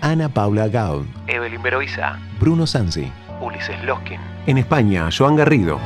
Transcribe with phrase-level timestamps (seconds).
[0.00, 3.10] Ana Paula Gaud, Evelyn Beroiza, Bruno Sansi.
[3.40, 5.78] Ulises Loskin, En España, Joan Garrido.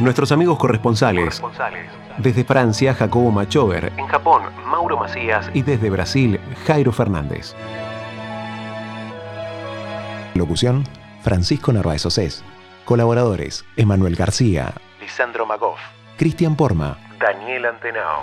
[0.00, 1.40] Nuestros amigos corresponsales.
[1.40, 1.90] corresponsales.
[2.18, 3.92] Desde Francia, Jacobo Machover.
[3.96, 7.54] En Japón, Mauro Macías Y desde Brasil, Jairo Fernández.
[10.34, 10.84] Locución,
[11.22, 12.44] Francisco Narváez Océs.
[12.84, 15.78] Colaboradores, Emanuel García, Lisandro Magoff,
[16.16, 16.98] Cristian Porma.
[17.20, 18.22] Daniel Antenao.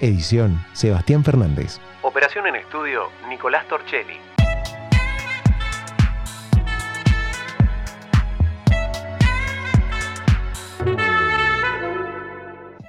[0.00, 1.80] Edición, Sebastián Fernández.
[2.10, 4.16] Operación en estudio, Nicolás Torchelli.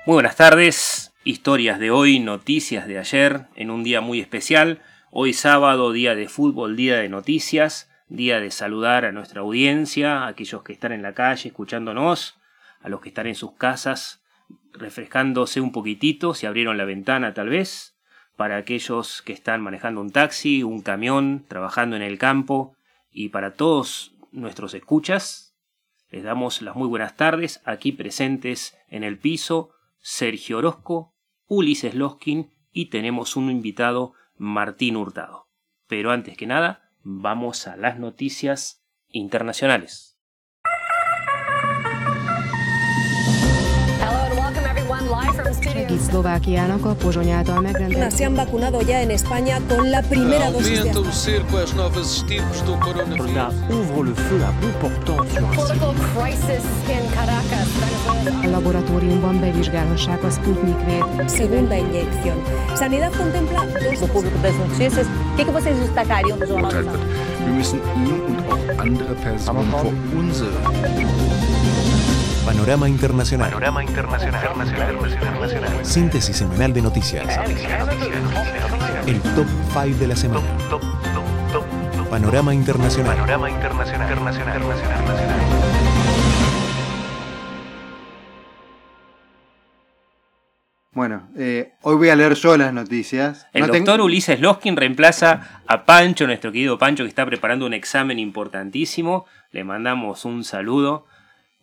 [0.07, 4.81] Muy buenas tardes, historias de hoy, noticias de ayer, en un día muy especial.
[5.11, 10.29] Hoy sábado, día de fútbol, día de noticias, día de saludar a nuestra audiencia, a
[10.29, 12.39] aquellos que están en la calle escuchándonos,
[12.81, 14.23] a los que están en sus casas
[14.73, 17.90] refrescándose un poquitito, si abrieron la ventana tal vez,
[18.41, 22.75] para aquellos que están manejando un taxi, un camión, trabajando en el campo,
[23.11, 25.55] y para todos nuestros escuchas,
[26.09, 31.13] les damos las muy buenas tardes aquí presentes en el piso Sergio Orozco,
[31.45, 35.47] Ulises Loskin y tenemos un invitado, Martín Hurtado.
[35.85, 40.10] Pero antes que nada, vamos a las noticias internacionales.
[47.61, 51.09] Megrendelt Se han vacunado ya en España con la primera dosis de V.
[61.27, 62.37] segunda inyección.
[62.75, 63.61] Sanidad contempla.
[63.61, 63.67] O
[65.37, 67.01] que, que vocês destacariam do Jornal urteilt wird.
[67.39, 70.51] Wir müssen ihn und auch andere Personen vor unsere
[72.51, 73.49] Panorama Internacional.
[73.49, 74.43] Panorama Internacional.
[75.07, 75.85] Internacional.
[75.85, 77.25] Síntesis semanal de noticias.
[79.07, 80.45] El top 5 de la semana.
[80.69, 80.91] Top, top,
[81.53, 81.63] top,
[81.95, 82.09] top.
[82.09, 83.15] Panorama Internacional.
[83.15, 84.09] Panorama Internacional.
[84.09, 84.61] Internacional.
[84.61, 85.31] Internacional.
[90.91, 93.47] Bueno, eh, hoy voy a leer yo las noticias.
[93.53, 97.73] El No doctor Ulises Loskin reemplaza a Pancho, nuestro querido Pancho, que está preparando un
[97.73, 99.25] examen importantísimo.
[99.53, 101.05] Le mandamos un saludo.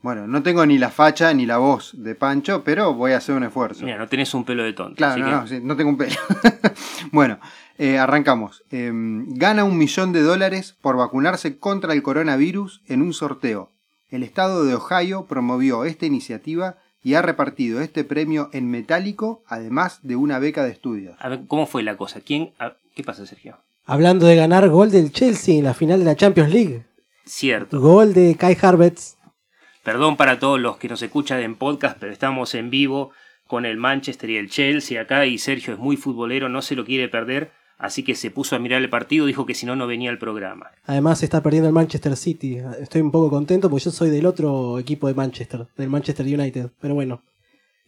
[0.01, 3.35] Bueno, no tengo ni la facha ni la voz de Pancho, pero voy a hacer
[3.35, 3.85] un esfuerzo.
[3.85, 4.95] Mira, no tenés un pelo de tonto.
[4.97, 6.15] Claro, así no, que- no, sí, no tengo un pelo.
[7.13, 7.39] bueno,
[7.79, 8.63] eh, arrancamos.
[8.71, 13.73] Eh, gana un millón de dólares por vacunarse contra el coronavirus en un sorteo.
[14.11, 20.01] El estado de Ohio promovió esta iniciativa y ha repartido este premio en metálico, además
[20.03, 21.17] de una beca de estudios.
[21.21, 22.21] A ver, ¿cómo fue la cosa?
[22.21, 22.53] ¿Quién?
[22.59, 23.59] a- ¿Qué pasa, Sergio?
[23.85, 26.85] Hablando de ganar gol del Chelsea en la final de la Champions League.
[27.25, 27.81] Cierto.
[27.81, 29.17] Gol de Kai Havertz.
[29.83, 33.13] Perdón para todos los que nos escuchan en podcast, pero estamos en vivo
[33.47, 36.85] con el Manchester y el Chelsea acá y Sergio es muy futbolero, no se lo
[36.85, 39.87] quiere perder, así que se puso a mirar el partido, dijo que si no, no
[39.87, 40.71] venía al programa.
[40.85, 42.59] Además está perdiendo el Manchester City.
[42.81, 46.71] Estoy un poco contento porque yo soy del otro equipo de Manchester, del Manchester United.
[46.79, 47.23] Pero bueno,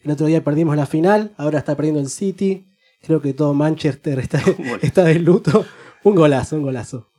[0.03, 2.65] el otro día perdimos la final, ahora está perdiendo el City.
[3.03, 4.41] Creo que todo Manchester está,
[4.81, 5.65] está de luto.
[6.03, 7.10] Un golazo, un golazo.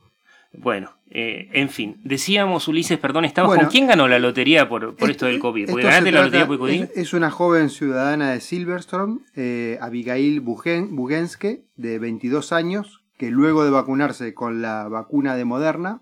[0.55, 3.63] Bueno, eh, en fin, decíamos Ulises, perdón, ¿estabas Bueno.
[3.63, 5.69] con quién ganó la lotería por, por esto, Esto- del COVID?
[5.71, 6.83] Porque ganaste la lotería por COVID.
[6.83, 13.31] Es, es una joven ciudadana de Silverstone, eh, Abigail Bugen- Bugenske, de 22 años, que
[13.31, 16.01] luego de vacunarse con la vacuna de Moderna,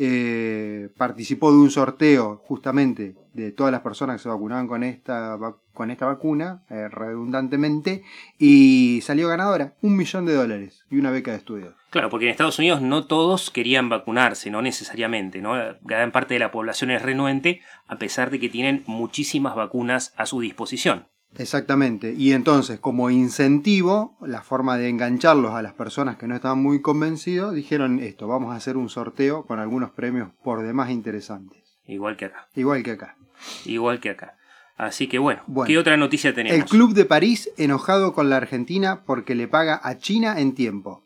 [0.00, 5.38] eh, participó de un sorteo justamente de todas las personas que se vacunaban con esta,
[5.72, 8.02] con esta vacuna, eh, redundantemente,
[8.38, 11.74] y salió ganadora, un millón de dólares y una beca de estudios.
[11.90, 15.54] Claro, porque en Estados Unidos no todos querían vacunarse, no necesariamente, ¿no?
[15.82, 20.26] Gran parte de la población es renuente, a pesar de que tienen muchísimas vacunas a
[20.26, 21.06] su disposición.
[21.36, 22.14] Exactamente.
[22.16, 26.80] Y entonces, como incentivo, la forma de engancharlos a las personas que no estaban muy
[26.80, 31.78] convencidos, dijeron esto, vamos a hacer un sorteo con algunos premios por demás interesantes.
[31.86, 32.48] Igual que acá.
[32.54, 33.16] Igual que acá.
[33.64, 34.36] Igual que acá.
[34.76, 35.66] Así que bueno, Bueno.
[35.66, 36.56] ¿qué otra noticia tenemos?
[36.58, 41.02] El Club de París enojado con la Argentina porque le paga a China en tiempo.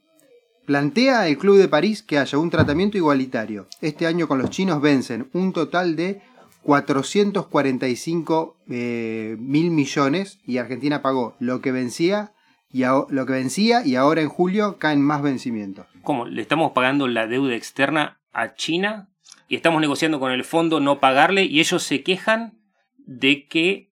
[0.66, 3.66] Plantea el Club de París que haya un tratamiento igualitario.
[3.80, 6.20] Este año con los chinos vencen un total de
[6.64, 12.32] 445 eh, mil millones y Argentina pagó lo que vencía
[12.70, 15.86] y a- lo que vencía y ahora en julio caen más vencimientos.
[16.02, 16.26] ¿Cómo?
[16.26, 19.08] ¿Le estamos pagando la deuda externa a China?
[19.52, 22.58] Y estamos negociando con el fondo no pagarle y ellos se quejan
[22.96, 23.92] de que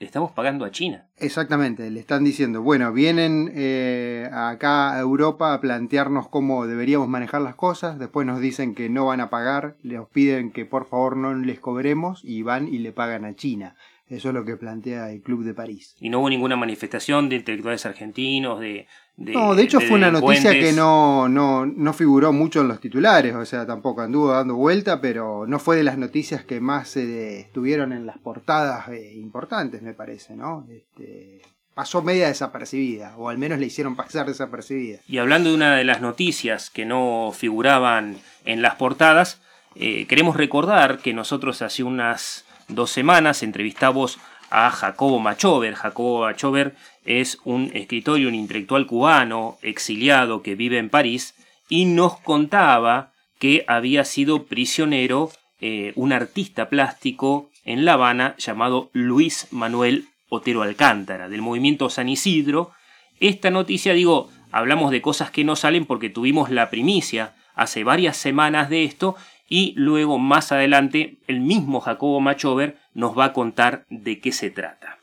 [0.00, 1.08] le estamos pagando a China.
[1.16, 7.42] Exactamente, le están diciendo, bueno, vienen eh, acá a Europa a plantearnos cómo deberíamos manejar
[7.42, 11.16] las cosas, después nos dicen que no van a pagar, les piden que por favor
[11.16, 13.76] no les cobremos y van y le pagan a China.
[14.08, 15.96] Eso es lo que plantea el Club de París.
[15.98, 18.86] Y no hubo ninguna manifestación de intelectuales argentinos, de...
[19.16, 22.68] de No, de hecho de fue una noticia que no, no, no figuró mucho en
[22.68, 26.60] los titulares, o sea, tampoco anduvo dando vuelta, pero no fue de las noticias que
[26.60, 30.66] más eh, estuvieron en las portadas eh, importantes, me parece, ¿no?
[30.70, 31.40] Este,
[31.74, 34.98] pasó media desapercibida, o al menos le hicieron pasar desapercibida.
[35.08, 39.40] Y hablando de una de las noticias que no figuraban en las portadas,
[39.74, 44.18] eh, queremos recordar que nosotros hace unas dos semanas entrevistamos
[44.50, 45.74] a Jacobo Machover.
[45.74, 46.74] Jacobo Machover
[47.04, 51.34] es un escritor y un intelectual cubano exiliado que vive en París
[51.68, 55.30] y nos contaba que había sido prisionero
[55.60, 62.08] eh, un artista plástico en La Habana llamado Luis Manuel Otero Alcántara, del movimiento San
[62.08, 62.72] Isidro.
[63.20, 68.16] Esta noticia, digo, hablamos de cosas que no salen porque tuvimos la primicia hace varias
[68.16, 69.16] semanas de esto
[69.48, 74.50] y luego más adelante el mismo Jacobo Machover nos va a contar de qué se
[74.50, 74.98] trata.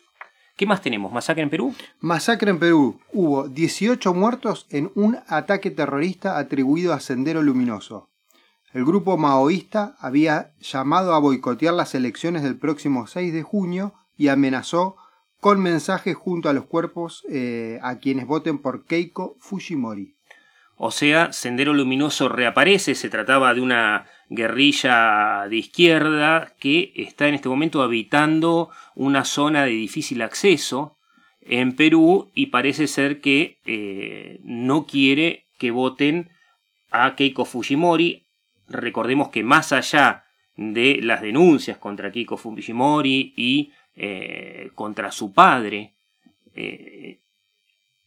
[0.56, 1.12] ¿Qué más tenemos?
[1.12, 1.74] ¿Masacre en Perú?
[2.00, 3.00] Masacre en Perú.
[3.14, 8.10] Hubo 18 muertos en un ataque terrorista atribuido a Sendero Luminoso.
[8.74, 14.28] El grupo maoísta había llamado a boicotear las elecciones del próximo 6 de junio y
[14.28, 14.96] amenazó
[15.40, 20.16] con mensajes junto a los cuerpos eh, a quienes voten por Keiko Fujimori.
[20.84, 27.36] O sea, Sendero Luminoso reaparece, se trataba de una guerrilla de izquierda que está en
[27.36, 30.98] este momento habitando una zona de difícil acceso
[31.40, 36.32] en Perú y parece ser que eh, no quiere que voten
[36.90, 38.26] a Keiko Fujimori.
[38.68, 40.26] Recordemos que más allá
[40.56, 45.94] de las denuncias contra Keiko Fujimori y eh, contra su padre,
[46.56, 47.20] eh,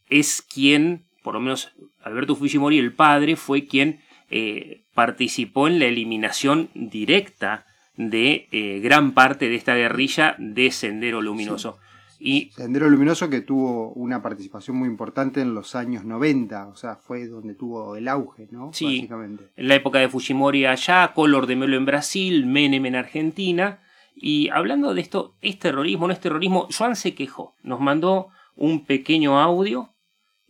[0.09, 1.73] es quien, por lo menos
[2.03, 4.00] Alberto Fujimori, el padre, fue quien
[4.31, 7.65] eh, participó en la eliminación directa
[7.97, 11.79] de eh, gran parte de esta guerrilla de Sendero Luminoso.
[12.21, 16.97] Y Sendero Luminoso que tuvo una participación muy importante en los años 90, o sea,
[16.97, 18.71] fue donde tuvo el auge, ¿no?
[18.75, 18.99] Sí.
[18.99, 19.44] Básicamente.
[19.56, 23.81] en la época de Fujimori allá, Color de Melo en Brasil, Menem en Argentina.
[24.15, 26.69] Y hablando de esto, ¿es terrorismo no es terrorismo?
[26.76, 29.94] Joan se quejó, nos mandó un pequeño audio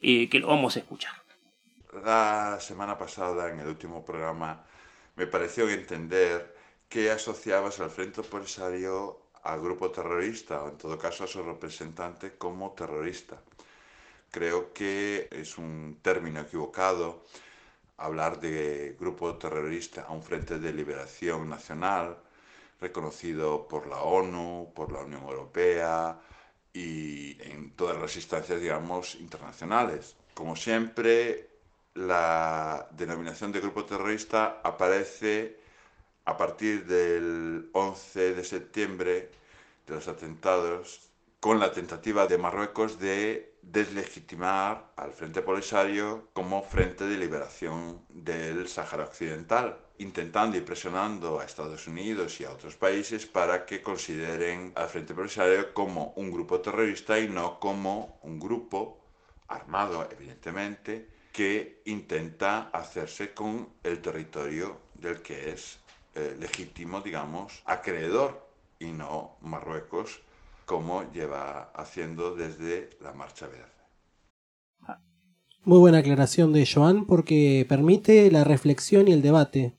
[0.07, 1.15] eh, que lo vamos a escuchar.
[2.05, 4.67] La semana pasada, en el último programa,
[5.17, 6.55] me pareció entender
[6.91, 12.37] que asociabas al Frente Polisario al grupo terrorista, o en todo caso a su representante
[12.37, 13.41] como terrorista.
[14.31, 17.25] Creo que es un término equivocado
[17.97, 22.19] hablar de grupo terrorista a un Frente de Liberación Nacional,
[22.79, 26.21] reconocido por la ONU, por la Unión Europea
[26.75, 30.17] y en todas las instancias, digamos, internacionales.
[30.35, 31.49] Como siempre,
[31.95, 35.57] la denominación de grupo terrorista aparece
[36.25, 39.31] a partir del 11 de septiembre
[39.87, 41.01] de los atentados
[41.41, 48.69] con la tentativa de Marruecos de deslegitimar al Frente Polisario como Frente de Liberación del
[48.69, 54.73] Sáhara Occidental, intentando y presionando a Estados Unidos y a otros países para que consideren
[54.75, 59.01] al Frente Polisario como un grupo terrorista y no como un grupo
[59.49, 65.81] armado, evidentemente, que intenta hacerse con el territorio del que es
[66.15, 70.21] eh, legítimo, digamos, acreedor y no Marruecos,
[70.65, 73.75] como lleva haciendo desde la Marcha Verde.
[75.67, 79.75] Muy buena aclaración de Joan porque permite la reflexión y el debate.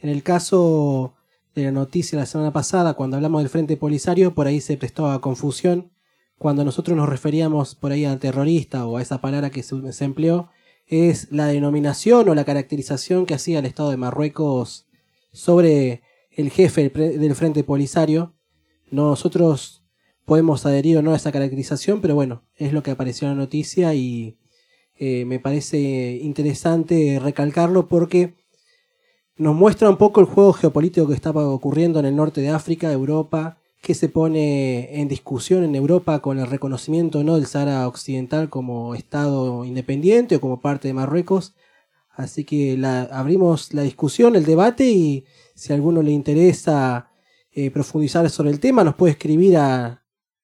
[0.00, 1.12] En el caso
[1.54, 5.10] de la noticia la semana pasada, cuando hablamos del Frente Polisario, por ahí se prestó
[5.10, 5.92] a confusión.
[6.38, 10.04] Cuando nosotros nos referíamos por ahí al terrorista o a esa palabra que se, se
[10.06, 10.48] empleó,
[10.86, 14.86] es la denominación o la caracterización que hacía el Estado de Marruecos
[15.32, 18.32] sobre el jefe del Frente Polisario.
[18.90, 19.79] Nosotros
[20.30, 23.40] podemos adherir o no a esa caracterización, pero bueno, es lo que apareció en la
[23.42, 24.38] noticia y
[24.96, 28.34] eh, me parece interesante recalcarlo porque
[29.36, 32.92] nos muestra un poco el juego geopolítico que estaba ocurriendo en el norte de África,
[32.92, 38.48] Europa, que se pone en discusión en Europa con el reconocimiento no del Sahara Occidental
[38.50, 41.56] como Estado independiente o como parte de Marruecos.
[42.12, 45.24] Así que la, abrimos la discusión, el debate y
[45.56, 47.10] si a alguno le interesa
[47.50, 49.99] eh, profundizar sobre el tema nos puede escribir a,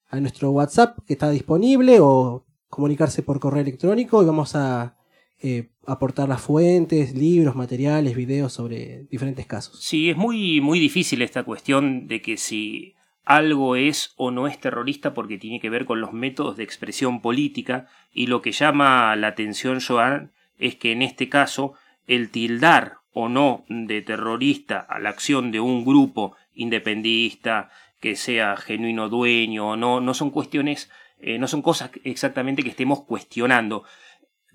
[0.09, 4.97] a nuestro WhatsApp que está disponible o comunicarse por correo electrónico y vamos a
[5.41, 9.83] eh, aportar las fuentes, libros, materiales, videos sobre diferentes casos.
[9.83, 12.95] Sí, es muy, muy difícil esta cuestión de que si
[13.25, 17.21] algo es o no es terrorista porque tiene que ver con los métodos de expresión
[17.21, 21.75] política y lo que llama la atención Joan es que en este caso
[22.07, 28.57] el tildar o no de terrorista a la acción de un grupo independista que sea
[28.57, 33.85] genuino dueño no, no son cuestiones, eh, no son cosas exactamente que estemos cuestionando,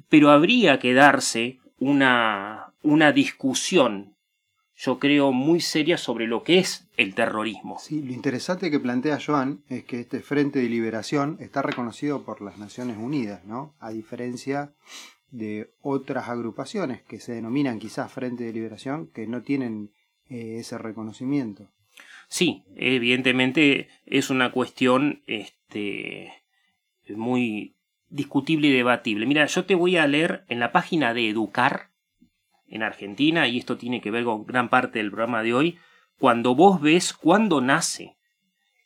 [0.10, 4.16] pero habría que darse una, una discusión,
[4.76, 7.78] yo creo, muy seria sobre lo que es el terrorismo.
[7.80, 12.42] Sí, lo interesante que plantea Joan es que este Frente de Liberación está reconocido por
[12.42, 13.76] las Naciones Unidas, ¿no?
[13.80, 14.74] A diferencia
[15.32, 19.92] de otras agrupaciones que se denominan quizás Frente de Liberación que no tienen
[20.30, 21.68] eh, ese reconocimiento.
[22.32, 26.32] Sí, evidentemente es una cuestión este,
[27.10, 27.76] muy
[28.08, 29.26] discutible y debatible.
[29.26, 31.90] Mira, yo te voy a leer en la página de Educar
[32.70, 35.78] en Argentina, y esto tiene que ver con gran parte del programa de hoy,
[36.20, 38.16] cuando vos ves cuándo nace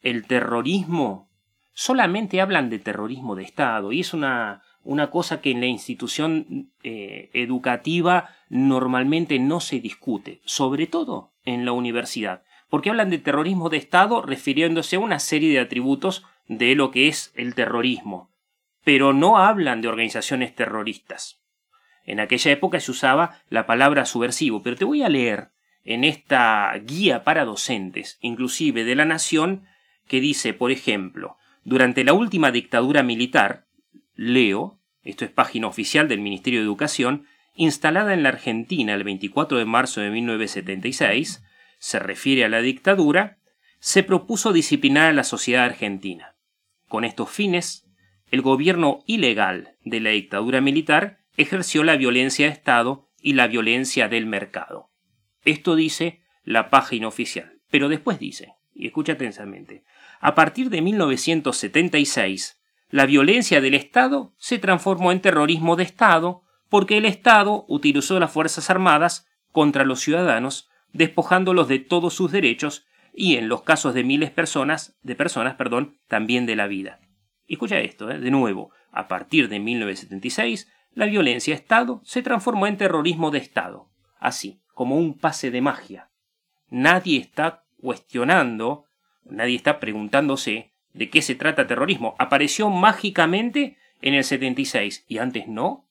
[0.02, 1.30] el terrorismo,
[1.72, 6.72] solamente hablan de terrorismo de Estado, y es una, una cosa que en la institución
[6.82, 12.42] eh, educativa normalmente no se discute, sobre todo en la universidad
[12.75, 17.08] porque hablan de terrorismo de Estado refiriéndose a una serie de atributos de lo que
[17.08, 18.29] es el terrorismo,
[18.84, 21.39] pero no hablan de organizaciones terroristas.
[22.05, 25.51] En aquella época se usaba la palabra subversivo, pero te voy a leer
[25.86, 29.63] en esta guía para docentes, inclusive de la Nación,
[30.05, 33.67] que dice, por ejemplo, durante la última dictadura militar,
[34.15, 39.60] leo, esto es página oficial del Ministerio de Educación, instalada en la Argentina el 24
[39.60, 41.41] de marzo de 1976,
[41.79, 43.39] se refiere a la dictadura,
[43.79, 46.36] se propuso disciplinar a la sociedad argentina.
[46.88, 47.86] Con estos fines,
[48.32, 54.08] el gobierno ilegal de la dictadura militar ejerció la violencia de Estado y la violencia
[54.08, 54.89] del mercado.
[55.44, 57.60] Esto dice la página oficial.
[57.70, 59.84] Pero después dice, y escucha atentamente,
[60.20, 66.98] a partir de 1976, la violencia del Estado se transformó en terrorismo de Estado porque
[66.98, 73.36] el Estado utilizó las Fuerzas Armadas contra los ciudadanos despojándolos de todos sus derechos y
[73.36, 77.00] en los casos de miles personas, de personas, perdón, también de la vida.
[77.48, 78.20] escucha esto, ¿eh?
[78.20, 83.40] de nuevo, a partir de 1976, la violencia de Estado se transformó en terrorismo de
[83.40, 86.10] Estado, así, como un pase de magia.
[86.70, 88.86] Nadie está cuestionando,
[89.25, 92.16] nadie está preguntándose de qué se trata terrorismo.
[92.20, 95.90] Apareció mágicamente en el 76 y antes no,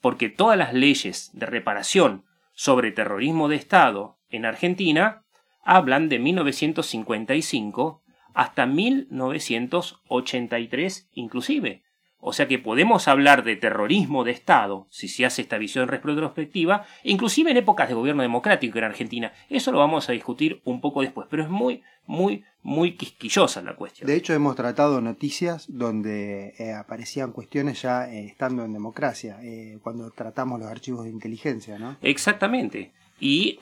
[0.00, 2.24] porque todas las leyes de reparación
[2.58, 5.22] sobre terrorismo de Estado en Argentina
[5.62, 8.02] hablan de 1955
[8.34, 11.84] hasta 1983 inclusive.
[12.20, 16.84] O sea que podemos hablar de terrorismo de Estado, si se hace esta visión retrospectiva,
[17.04, 19.32] inclusive en épocas de gobierno democrático en Argentina.
[19.48, 23.76] Eso lo vamos a discutir un poco después, pero es muy, muy, muy quisquillosa la
[23.76, 24.08] cuestión.
[24.08, 29.78] De hecho, hemos tratado noticias donde eh, aparecían cuestiones ya eh, estando en democracia, eh,
[29.82, 31.96] cuando tratamos los archivos de inteligencia, ¿no?
[32.02, 32.92] Exactamente.
[33.20, 33.58] Y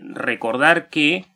[0.00, 1.26] recordar que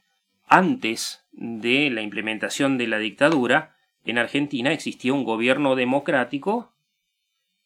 [0.47, 6.73] antes de la implementación de la dictadura, en Argentina existía un gobierno democrático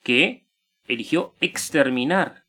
[0.02, 0.44] que
[0.86, 2.44] eligió exterminar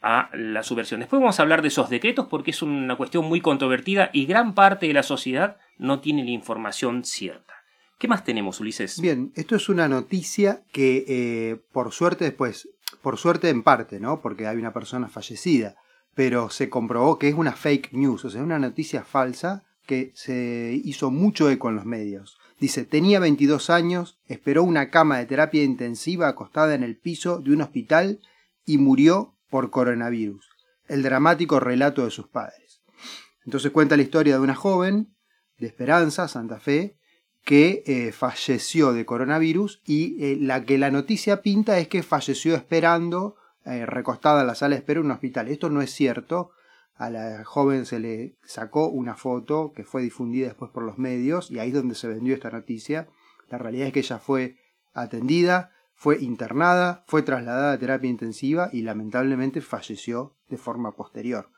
[0.00, 1.00] a la subversión.
[1.00, 4.54] Después vamos a hablar de esos decretos porque es una cuestión muy controvertida y gran
[4.54, 7.54] parte de la sociedad no tiene la información cierta.
[7.98, 9.00] ¿Qué más tenemos, Ulises?
[9.00, 12.68] Bien, esto es una noticia que eh, por suerte después,
[13.00, 14.20] por suerte en parte, ¿no?
[14.20, 15.76] Porque hay una persona fallecida,
[16.14, 20.80] pero se comprobó que es una fake news, o sea, una noticia falsa que se
[20.84, 22.38] hizo mucho eco en los medios.
[22.62, 27.50] Dice, tenía 22 años, esperó una cama de terapia intensiva acostada en el piso de
[27.50, 28.20] un hospital
[28.64, 30.48] y murió por coronavirus.
[30.86, 32.80] El dramático relato de sus padres.
[33.44, 35.12] Entonces cuenta la historia de una joven
[35.58, 36.96] de Esperanza, Santa Fe,
[37.44, 42.54] que eh, falleció de coronavirus y eh, la que la noticia pinta es que falleció
[42.54, 45.48] esperando, eh, recostada en la sala de espera en un hospital.
[45.48, 46.52] Esto no es cierto
[47.02, 51.50] a la joven se le sacó una foto que fue difundida después por los medios
[51.50, 53.08] y ahí es donde se vendió esta noticia.
[53.48, 54.56] La realidad es que ella fue
[54.92, 61.50] atendida, fue internada, fue trasladada a terapia intensiva y lamentablemente falleció de forma posterior.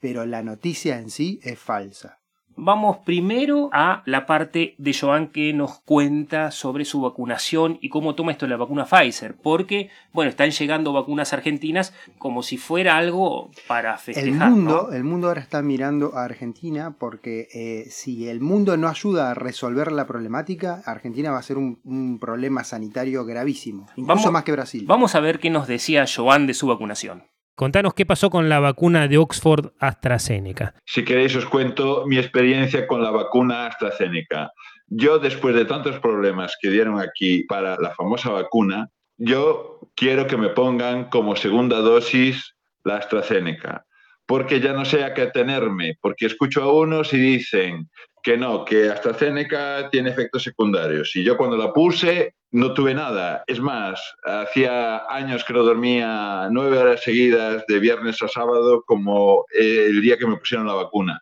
[0.00, 2.17] Pero la noticia en sí es falsa.
[2.58, 8.14] Vamos primero a la parte de Joan que nos cuenta sobre su vacunación y cómo
[8.14, 13.50] toma esto la vacuna Pfizer, porque, bueno, están llegando vacunas argentinas como si fuera algo
[13.66, 14.28] para festejar.
[14.48, 14.96] El mundo, ¿no?
[14.96, 19.34] el mundo ahora está mirando a Argentina porque eh, si el mundo no ayuda a
[19.34, 24.44] resolver la problemática, Argentina va a ser un, un problema sanitario gravísimo, incluso Vamos- más
[24.44, 24.84] que Brasil.
[24.86, 27.24] Vamos a ver qué nos decía Joan de su vacunación.
[27.58, 30.74] Contanos qué pasó con la vacuna de Oxford AstraZeneca.
[30.86, 34.52] Si queréis os cuento mi experiencia con la vacuna AstraZeneca.
[34.86, 40.36] Yo, después de tantos problemas que dieron aquí para la famosa vacuna, yo quiero que
[40.36, 43.84] me pongan como segunda dosis la AstraZeneca,
[44.24, 47.90] porque ya no sé a qué atenerme, porque escucho a unos y dicen
[48.22, 51.10] que no, que AstraZeneca tiene efectos secundarios.
[51.16, 53.44] Y yo cuando la puse no tuve nada.
[53.46, 59.44] Es más, hacía años que no dormía nueve horas seguidas de viernes a sábado como
[59.50, 61.20] el día que me pusieron la vacuna.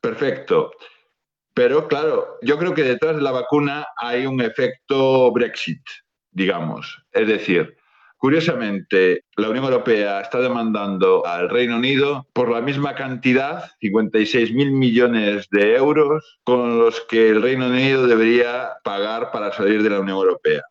[0.00, 0.72] Perfecto.
[1.54, 5.82] Pero claro, yo creo que detrás de la vacuna hay un efecto Brexit,
[6.30, 7.02] digamos.
[7.12, 7.77] Es decir,
[8.18, 14.72] curiosamente, la Unión Europea está demandando al Reino Unido por la misma cantidad, 56 mil
[14.72, 20.00] millones de euros, con los que el Reino Unido debería pagar para salir de la
[20.00, 20.62] Unión Europea.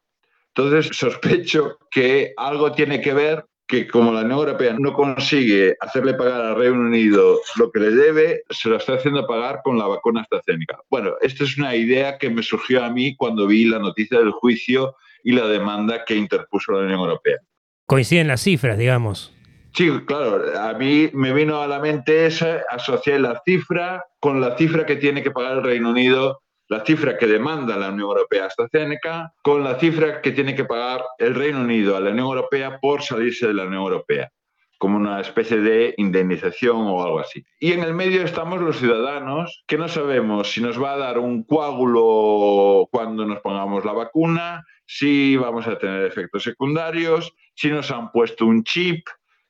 [0.55, 6.13] Entonces, sospecho que algo tiene que ver que como la Unión Europea no consigue hacerle
[6.13, 9.87] pagar al Reino Unido lo que le debe, se lo está haciendo pagar con la
[9.87, 10.79] vacuna AstraZeneca.
[10.89, 14.31] Bueno, esta es una idea que me surgió a mí cuando vi la noticia del
[14.31, 17.37] juicio y la demanda que interpuso la Unión Europea.
[17.85, 19.33] Coinciden las cifras, digamos.
[19.77, 24.57] Sí, claro, a mí me vino a la mente esa, asocié la cifra con la
[24.57, 28.45] cifra que tiene que pagar el Reino Unido, la cifra que demanda la Unión Europea
[28.45, 32.25] a AstraZeneca, con la cifra que tiene que pagar el Reino Unido a la Unión
[32.25, 34.31] Europea por salirse de la Unión Europea,
[34.79, 37.45] como una especie de indemnización o algo así.
[37.59, 41.19] Y en el medio estamos los ciudadanos, que no sabemos si nos va a dar
[41.19, 47.91] un coágulo cuando nos pongamos la vacuna, si vamos a tener efectos secundarios, si nos
[47.91, 49.05] han puesto un chip,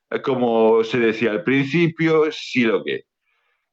[0.09, 3.03] eh, como se decía al principio, si lo que.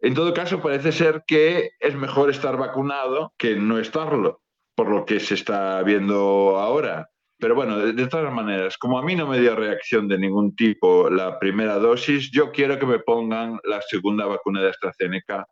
[0.01, 4.43] En todo caso, parece ser que es mejor estar vacunado que no estarlo,
[4.75, 7.09] por lo que se está viendo ahora.
[7.39, 10.55] Pero bueno, de, de todas maneras, como a mí no me dio reacción de ningún
[10.55, 15.47] tipo la primera dosis, yo quiero que me pongan la segunda vacuna de AstraZeneca,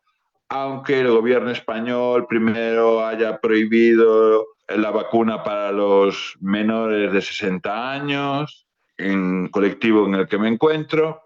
[0.53, 8.67] aunque el gobierno español primero haya prohibido la vacuna para los menores de 60 años,
[8.95, 11.23] en colectivo en el que me encuentro,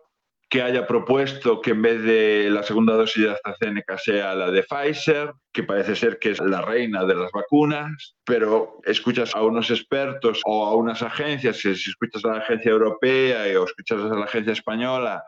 [0.50, 4.64] que haya propuesto que en vez de la segunda dosis de AstraZeneca sea la de
[4.64, 9.70] Pfizer, que parece ser que es la reina de las vacunas, pero escuchas a unos
[9.70, 14.24] expertos o a unas agencias, si escuchas a la agencia europea o escuchas a la
[14.24, 15.22] agencia española,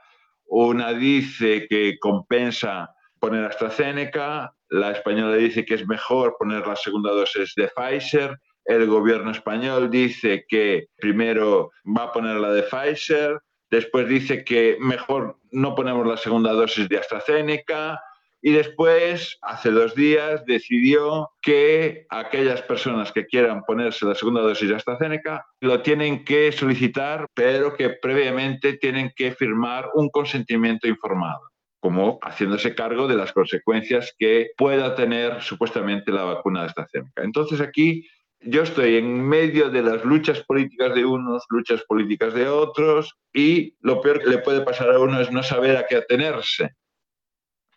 [0.46, 7.12] una dice que compensa poner AstraZeneca, la española dice que es mejor poner la segunda
[7.12, 13.40] dosis de Pfizer, el gobierno español dice que primero va a poner la de Pfizer,
[13.72, 18.00] después dice que mejor no ponemos la segunda dosis de AstraZeneca
[18.42, 24.70] y después, hace dos días, decidió que aquellas personas que quieran ponerse la segunda dosis
[24.70, 31.42] de AstraZeneca lo tienen que solicitar, pero que previamente tienen que firmar un consentimiento informado
[31.80, 37.24] como haciéndose cargo de las consecuencias que pueda tener supuestamente la vacuna de AstraZeneca.
[37.24, 38.06] Entonces aquí
[38.42, 43.76] yo estoy en medio de las luchas políticas de unos, luchas políticas de otros, y
[43.82, 46.76] lo peor que le puede pasar a uno es no saber a qué atenerse.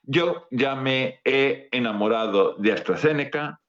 [0.04, 3.60] Yo ya me he enamorado de AstraZeneca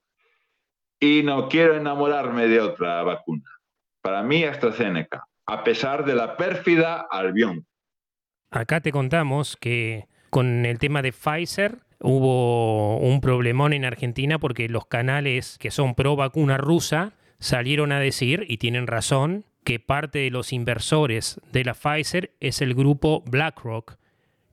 [1.00, 3.50] y no quiero enamorarme de otra vacuna.
[4.02, 7.66] Para mí AstraZeneca, a pesar de la pérfida Albión.
[8.50, 14.68] Acá te contamos que con el tema de Pfizer hubo un problemón en Argentina porque
[14.68, 20.18] los canales que son pro vacuna rusa salieron a decir, y tienen razón, que parte
[20.20, 23.98] de los inversores de la Pfizer es el grupo BlackRock,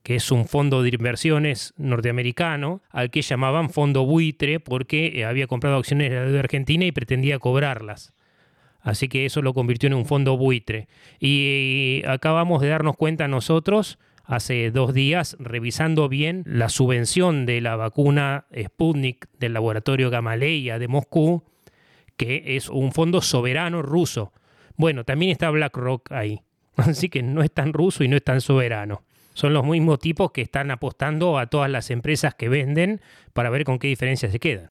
[0.03, 5.79] que es un fondo de inversiones norteamericano al que llamaban fondo buitre porque había comprado
[5.79, 8.13] acciones de argentina y pretendía cobrarlas.
[8.83, 10.89] Así que eso lo convirtió en un fondo buitre.
[11.19, 13.99] Y acabamos de darnos cuenta nosotros
[14.31, 20.89] hace dos días, revisando bien la subvención de la vacuna Sputnik del laboratorio Gamaleya de
[20.89, 21.43] Moscú,
[22.17, 24.33] que es un fondo soberano ruso.
[24.77, 26.43] Bueno, también está BlackRock ahí.
[26.77, 29.03] Así que no es tan ruso y no es tan soberano.
[29.35, 33.01] Son los mismos tipos que están apostando a todas las empresas que venden
[33.33, 34.71] para ver con qué diferencia se quedan.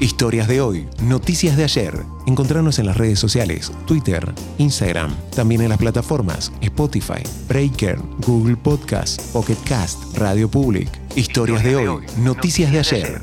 [0.00, 1.92] Historias de hoy, noticias de ayer.
[2.24, 9.20] Encontrarnos en las redes sociales, Twitter, Instagram, también en las plataformas Spotify, Breaker, Google Podcast,
[9.32, 10.88] Pocket Cast, Radio Public.
[11.16, 13.22] Historias de hoy, noticias de ayer.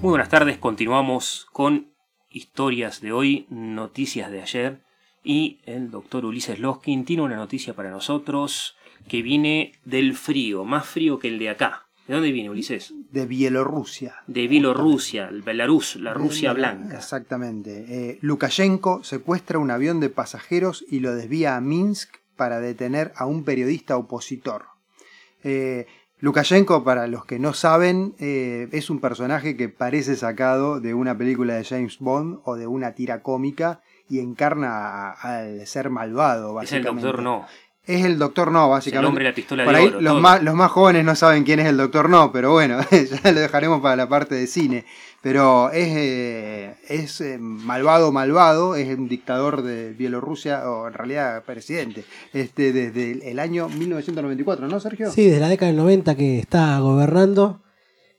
[0.00, 1.92] Muy buenas tardes, continuamos con
[2.30, 4.80] Historias de hoy, noticias de ayer.
[5.22, 8.74] Y el doctor Ulises Loskin tiene una noticia para nosotros
[9.06, 11.89] que viene del frío, más frío que el de acá.
[12.10, 12.92] ¿De dónde viene Ulises?
[13.12, 14.16] De Bielorrusia.
[14.26, 16.96] De Bielorrusia, el Belarus, la Rusia blanca.
[16.96, 17.84] Exactamente.
[17.88, 23.26] Eh, Lukashenko secuestra un avión de pasajeros y lo desvía a Minsk para detener a
[23.26, 24.64] un periodista opositor.
[25.44, 25.86] Eh,
[26.18, 31.16] Lukashenko, para los que no saben, eh, es un personaje que parece sacado de una
[31.16, 36.88] película de James Bond o de una tira cómica y encarna al ser malvado, básicamente.
[36.88, 37.46] Es el doctor No.
[37.90, 39.04] Es el Doctor No, básicamente.
[39.04, 40.20] El hombre de la pistola Por de ahí oro, los, todo.
[40.20, 43.40] más, los más jóvenes no saben quién es el Doctor No, pero bueno, ya lo
[43.40, 44.84] dejaremos para la parte de cine.
[45.22, 51.42] Pero es, eh, es eh, malvado, malvado, es un dictador de Bielorrusia, o en realidad
[51.44, 55.10] presidente, este, desde el, el año 1994, ¿no, Sergio?
[55.10, 57.60] Sí, desde la década del 90 que está gobernando.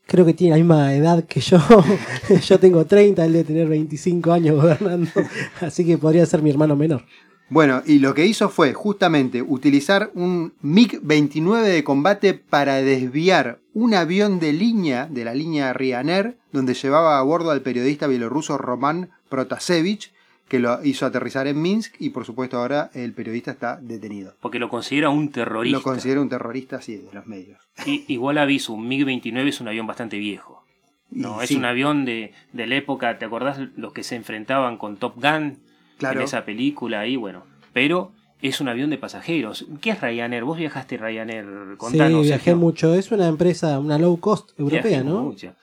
[0.05, 1.57] Creo que tiene la misma edad que yo.
[2.45, 5.09] yo tengo 30, él debe tener 25 años gobernando.
[5.61, 7.05] Así que podría ser mi hermano menor.
[7.51, 13.93] Bueno, y lo que hizo fue justamente utilizar un MiG-29 de combate para desviar un
[13.93, 19.09] avión de línea, de la línea Ryanair, donde llevaba a bordo al periodista bielorruso Roman
[19.27, 20.13] Protasevich,
[20.47, 24.33] que lo hizo aterrizar en Minsk y por supuesto ahora el periodista está detenido.
[24.39, 25.77] Porque lo considera un terrorista.
[25.77, 27.59] Lo considera un terrorista, sí, de los medios.
[27.85, 30.63] Y, igual aviso, un MiG-29 es un avión bastante viejo.
[31.09, 31.55] No, Y es sí.
[31.57, 35.59] un avión de, de la época, ¿te acordás los que se enfrentaban con Top Gun?
[36.01, 36.19] Claro.
[36.19, 37.43] En esa película ahí, bueno.
[37.73, 38.11] Pero
[38.41, 39.65] es un avión de pasajeros.
[39.81, 40.43] ¿Qué es Ryanair?
[40.43, 41.45] Vos viajaste Ryanair,
[41.77, 42.21] contanos.
[42.23, 42.93] sí, viajé mucho.
[42.95, 45.21] Es una empresa, una low cost europea, Viajé ¿no?
[45.23, 45.53] mucho.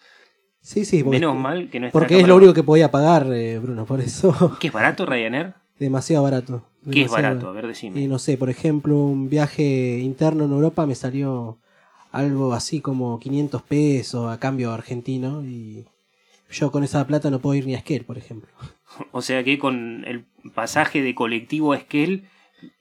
[0.60, 1.02] Sí, sí.
[1.02, 3.84] porque- Menos mal que no está Porque es lo único que podía pagar, eh, Bruno,
[3.84, 4.56] por eso.
[4.60, 5.54] ¿Qué es barato Ryanair?
[5.78, 6.64] Demasiado barato.
[6.90, 7.48] ¿Qué es barato?
[7.48, 8.00] A ver, decime.
[8.00, 11.58] Y no sé, por ejemplo, un viaje interno en Europa me salió
[12.12, 15.84] algo así como 500 pesos a cambio argentino y
[16.50, 18.48] yo con esa plata no puedo ir ni a Esquel, por ejemplo.
[19.12, 20.24] O sea que con el
[20.54, 22.24] pasaje de colectivo a Esquel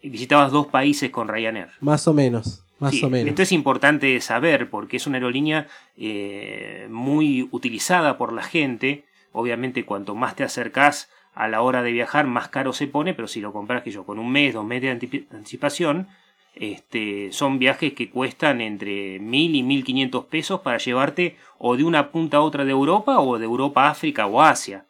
[0.01, 1.69] visitabas dos países con Ryanair.
[1.81, 3.29] Más o menos, más Sí, o menos.
[3.29, 5.67] Esto es importante saber porque es una aerolínea
[5.97, 9.05] eh, muy utilizada por la gente.
[9.31, 13.27] Obviamente, cuanto más te acercás a la hora de viajar, más caro se pone, pero
[13.27, 16.07] si lo compras que yo con un mes, dos meses de anticipación,
[16.55, 22.09] este, son viajes que cuestan entre 1000 y 1500 pesos para llevarte o de una
[22.09, 24.85] punta a otra de Europa o de Europa a África o Asia.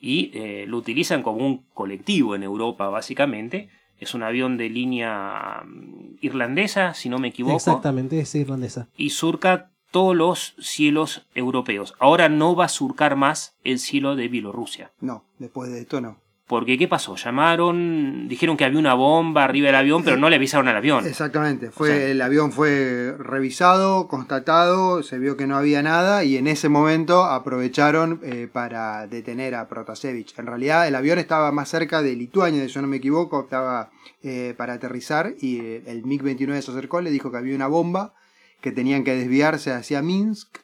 [0.00, 3.68] Y eh, lo utilizan como un colectivo en Europa, básicamente.
[3.98, 8.88] Es un avión de línea mm, irlandesa, si no me equivoco Exactamente, es irlandesa.
[8.96, 11.94] y surca todos los cielos europeos.
[11.98, 14.92] Ahora no va a surcar más el cielo de Bielorrusia.
[15.00, 16.16] No, después de esto no.
[16.50, 17.14] Porque, ¿qué pasó?
[17.14, 21.06] Llamaron, dijeron que había una bomba arriba del avión, pero no le avisaron al avión.
[21.06, 26.24] Exactamente, fue, O sea- el avión fue revisado, constatado, se vio que no había nada
[26.24, 30.36] y en ese momento aprovecharon eh, para detener a Protasevich.
[30.40, 33.90] En realidad el avión estaba más cerca de Lituania, si yo no me equivoco, estaba
[34.24, 38.12] eh, para aterrizar y eh, el MiG-29 se acercó, le dijo que había una bomba,
[38.60, 40.58] que tenían que desviarse hacia Minsk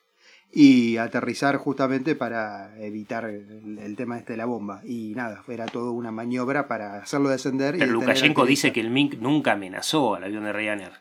[0.58, 4.80] y aterrizar justamente para evitar el, el tema este de la bomba.
[4.86, 7.76] Y nada, era todo una maniobra para hacerlo descender.
[7.78, 10.92] Pero Lukashenko dice que el MiG nunca amenazó al avión de Ryanair.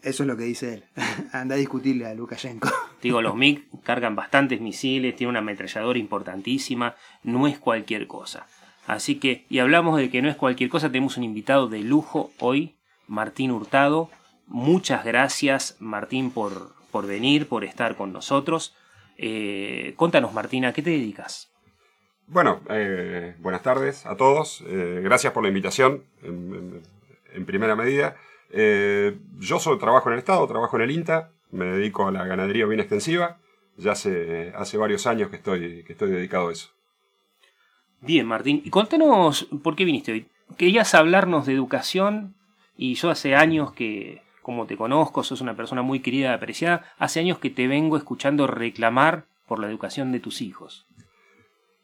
[0.00, 0.84] Eso es lo que dice él.
[1.32, 2.70] Anda a discutirle a Lukashenko.
[3.02, 8.46] Digo, los MiG cargan bastantes misiles, tiene una ametralladora importantísima, no es cualquier cosa.
[8.86, 12.30] Así que, y hablamos de que no es cualquier cosa, tenemos un invitado de lujo
[12.38, 14.08] hoy, Martín Hurtado.
[14.46, 18.74] Muchas gracias, Martín, por, por venir, por estar con nosotros.
[19.16, 21.50] Eh, contanos, Martín, ¿a qué te dedicas?
[22.26, 24.64] Bueno, eh, buenas tardes a todos.
[24.66, 26.82] Eh, gracias por la invitación, en, en-
[27.34, 28.16] en primera medida.
[28.50, 32.24] Eh, yo soy, trabajo en el Estado, trabajo en el INTA, me dedico a la
[32.24, 33.38] ganadería bien extensiva.
[33.76, 36.70] Ya hace, hace varios años que estoy, que estoy dedicado a eso.
[38.00, 38.62] Bien, Martín.
[38.64, 40.26] Y contanos por qué viniste hoy.
[40.56, 42.36] Querías hablarnos de educación
[42.76, 46.84] y yo hace años que, como te conozco, sos una persona muy querida y apreciada,
[46.98, 50.86] hace años que te vengo escuchando reclamar por la educación de tus hijos.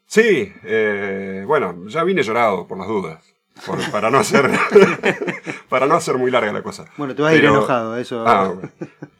[0.05, 3.33] Sí, eh, bueno, ya vine llorado por las dudas.
[3.65, 4.49] por- para, no hacer,
[5.69, 6.85] para no hacer muy larga la cosa.
[6.97, 8.23] Bueno, te vas a ir enojado, eso.
[8.27, 8.53] Ah.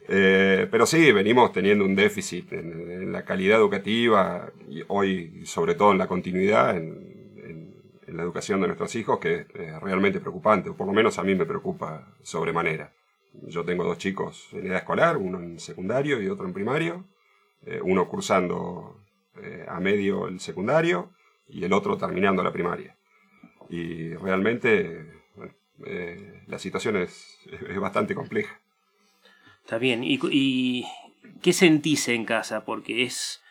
[0.08, 5.75] Eh, pero sí, venimos teniendo un déficit en, en la calidad educativa y hoy, sobre
[5.75, 7.75] todo en la continuidad, en, en-
[8.08, 11.17] en la educación de nuestros hijos, que es eh, realmente preocupante, o por lo menos
[11.17, 12.91] a mí me preocupa sobremanera.
[13.34, 17.06] Yo tengo dos chicos en edad escolar, uno en secundario y otro en primario,
[17.65, 19.00] eh, uno cursando
[19.41, 21.12] eh, a medio el secundario
[21.48, 22.96] y el otro terminando la primaria.
[23.70, 25.22] Y realmente
[25.86, 27.39] eh, la situación es,
[27.70, 28.60] es, bastante compleja.
[29.63, 30.04] Está bien.
[30.04, 30.86] ¿Y,
[31.41, 32.65] qué sentís en casa?
[32.65, 33.41] Porque es,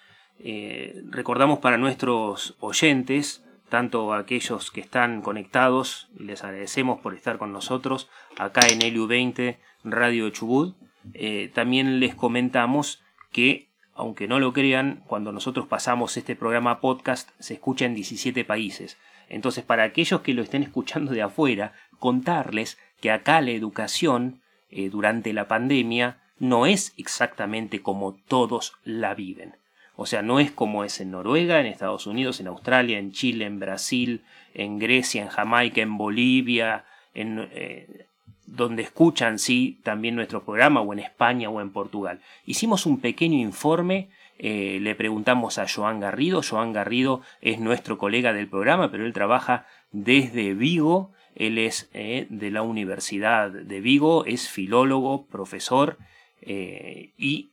[1.11, 8.09] recordamos para nuestros oyentes, tanto aquellos que están conectados, les agradecemos por estar con nosotros
[8.37, 10.77] acá en Heliu 20 Radio Chubut,
[11.15, 17.31] eh, también les comentamos que, aunque no lo crean, cuando nosotros pasamos este programa podcast
[17.39, 18.99] se escucha en 17 países.
[19.29, 24.91] Entonces, para aquellos que lo estén escuchando de afuera, contarles que acá la educación eh,
[24.91, 29.57] durante la pandemia no es exactamente como todos la viven.
[29.95, 33.45] O sea, no es como es en Noruega, en Estados Unidos, en Australia, en Chile,
[33.45, 38.07] en Brasil, en Grecia, en Jamaica, en Bolivia, en, eh,
[38.51, 42.21] donde escuchan, sí, también nuestro programa, o en España o en Portugal.
[42.45, 48.33] Hicimos un pequeño informe, eh, le preguntamos a Joan Garrido, Joan Garrido es nuestro colega
[48.33, 54.25] del programa, pero él trabaja desde Vigo, él es eh, de la Universidad de Vigo,
[54.25, 55.99] es filólogo, profesor,
[56.43, 57.53] y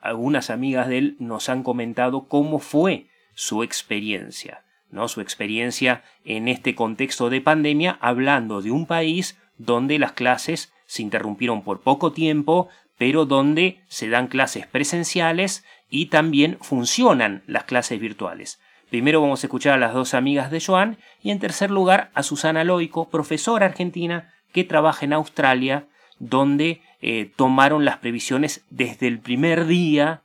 [0.00, 5.08] algunas amigas de él nos han comentado cómo fue su experiencia, ¿no?
[5.08, 11.02] Su experiencia en este contexto de pandemia, hablando de un país donde las clases se
[11.02, 18.00] interrumpieron por poco tiempo, pero donde se dan clases presenciales y también funcionan las clases
[18.00, 18.60] virtuales.
[18.90, 22.22] Primero vamos a escuchar a las dos amigas de Joan y en tercer lugar a
[22.22, 25.88] Susana Loico, profesora argentina que trabaja en Australia,
[26.18, 30.22] donde eh, tomaron las previsiones desde el primer día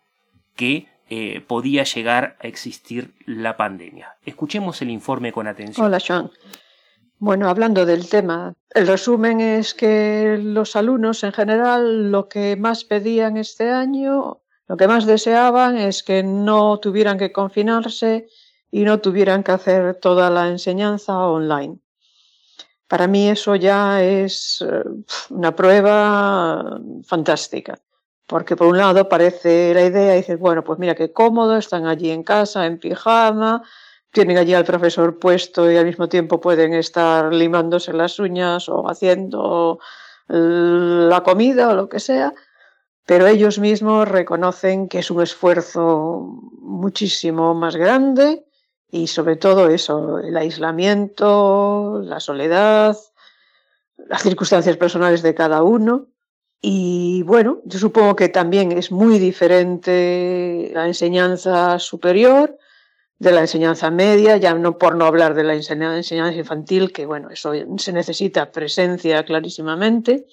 [0.55, 4.15] que eh, podía llegar a existir la pandemia.
[4.25, 5.87] Escuchemos el informe con atención.
[5.87, 6.29] Hola, Joan.
[7.21, 12.85] Bueno, hablando del tema, el resumen es que los alumnos en general lo que más
[12.85, 18.29] pedían este año, lo que más deseaban es que no tuvieran que confinarse
[18.71, 21.79] y no tuvieran que hacer toda la enseñanza online.
[22.87, 24.83] Para mí eso ya es eh,
[25.29, 27.81] una prueba fantástica,
[28.27, 31.85] porque por un lado parece la idea, y dices, bueno, pues mira qué cómodo, están
[31.85, 33.61] allí en casa, en pijama,
[34.11, 38.89] tienen allí al profesor puesto y al mismo tiempo pueden estar limándose las uñas o
[38.89, 39.79] haciendo
[40.27, 42.33] la comida o lo que sea,
[43.05, 46.19] pero ellos mismos reconocen que es un esfuerzo
[46.59, 48.45] muchísimo más grande
[48.91, 52.97] y sobre todo eso, el aislamiento, la soledad,
[54.07, 56.07] las circunstancias personales de cada uno.
[56.61, 62.57] Y bueno, yo supongo que también es muy diferente la enseñanza superior
[63.19, 67.29] de la enseñanza media, ya no por no hablar de la enseñanza infantil, que bueno,
[67.29, 70.25] eso se necesita presencia clarísimamente,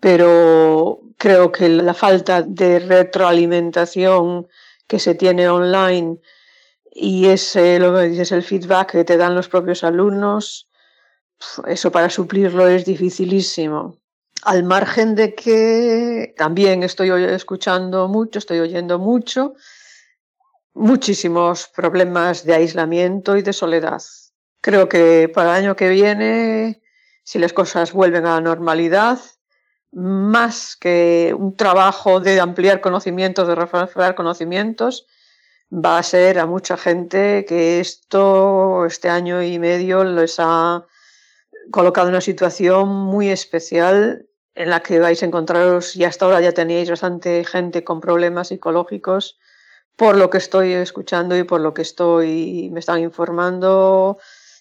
[0.00, 4.48] pero creo que la falta de retroalimentación
[4.88, 6.18] que se tiene online
[6.92, 10.68] y ese, lo que dices, el feedback que te dan los propios alumnos,
[11.68, 13.96] eso para suplirlo es dificilísimo.
[14.42, 19.54] Al margen de que también estoy escuchando mucho, estoy oyendo mucho,
[20.74, 24.02] muchísimos problemas de aislamiento y de soledad.
[24.60, 26.82] Creo que para el año que viene,
[27.24, 29.18] si las cosas vuelven a la normalidad,
[29.92, 35.06] más que un trabajo de ampliar conocimientos, de reforzar conocimientos,
[35.72, 40.84] va a ser a mucha gente que esto, este año y medio, les ha
[41.70, 46.40] colocado en una situación muy especial en la que vais a encontraros, y hasta ahora
[46.40, 49.38] ya teníais bastante gente con problemas psicológicos,
[50.00, 54.16] por lo que estoy escuchando y por lo que estoy, me están informando,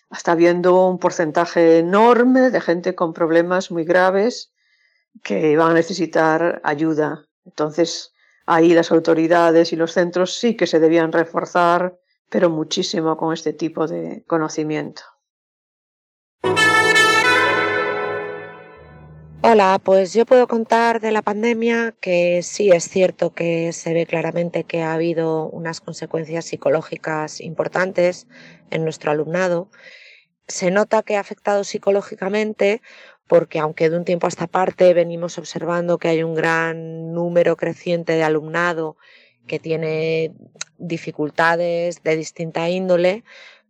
[0.10, 4.52] hasta viendo un porcentaje enorme de gente con problemas muy graves
[5.23, 7.25] que van a necesitar ayuda.
[7.45, 8.13] Entonces,
[8.47, 11.97] ahí las autoridades y los centros sí que se debían reforzar,
[12.28, 15.04] pero muchísimo con este tipo de conocimiento.
[19.41, 24.06] Hola, pues yo puedo contar de la pandemia que sí es cierto que se ve
[24.06, 28.28] claramente que ha habido unas consecuencias psicológicas importantes
[28.69, 29.71] en nuestro alumnado.
[30.49, 32.82] Se nota que ha afectado psicológicamente
[33.28, 37.56] porque aunque de un tiempo a esta parte venimos observando que hay un gran número
[37.56, 38.97] creciente de alumnado
[39.47, 40.34] que tiene
[40.78, 43.23] dificultades de distinta índole,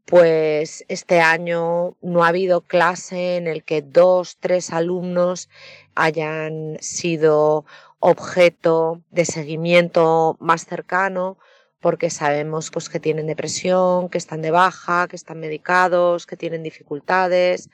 [0.09, 5.49] pues este año no ha habido clase en el que dos, tres alumnos
[5.93, 7.63] hayan sido
[7.99, 11.37] objeto de seguimiento más cercano
[11.79, 16.63] porque sabemos pues, que tienen depresión, que están de baja, que están medicados, que tienen
[16.63, 17.69] dificultades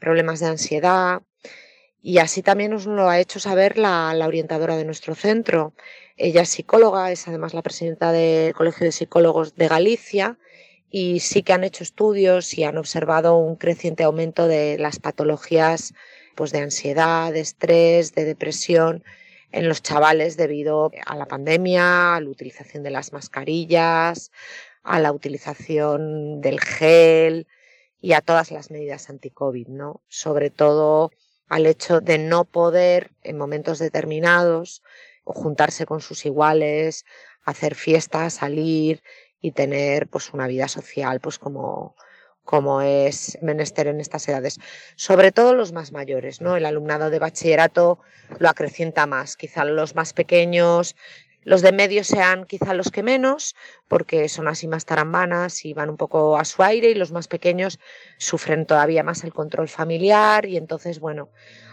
[0.00, 1.22] problemas de ansiedad.
[2.02, 5.72] Y así también nos lo ha hecho saber la, la orientadora de nuestro centro.
[6.16, 10.36] Ella es psicóloga, es además la presidenta del Colegio de Psicólogos de Galicia
[10.90, 15.94] y sí que han hecho estudios y han observado un creciente aumento de las patologías
[16.34, 19.04] pues, de ansiedad, de estrés, de depresión
[19.52, 24.30] en los chavales debido a la pandemia, a la utilización de las mascarillas,
[24.82, 27.46] a la utilización del gel
[28.00, 30.02] y a todas las medidas anti-COVID, ¿no?
[30.08, 31.10] Sobre todo
[31.48, 34.82] al hecho de no poder en momentos determinados
[35.24, 37.04] juntarse con sus iguales,
[37.44, 39.02] hacer fiestas, salir
[39.40, 41.94] y tener pues una vida social pues como
[42.46, 44.58] como es menester en estas edades,
[44.94, 46.56] sobre todo los más mayores, ¿no?
[46.56, 47.98] El alumnado de bachillerato
[48.38, 50.94] lo acrecienta más, quizá los más pequeños,
[51.46, 53.54] los de medio sean quizá los que menos,
[53.86, 57.28] porque son así más tarambanas y van un poco a su aire, y los más
[57.28, 57.78] pequeños
[58.18, 61.30] sufren todavía más el control familiar, y entonces, bueno,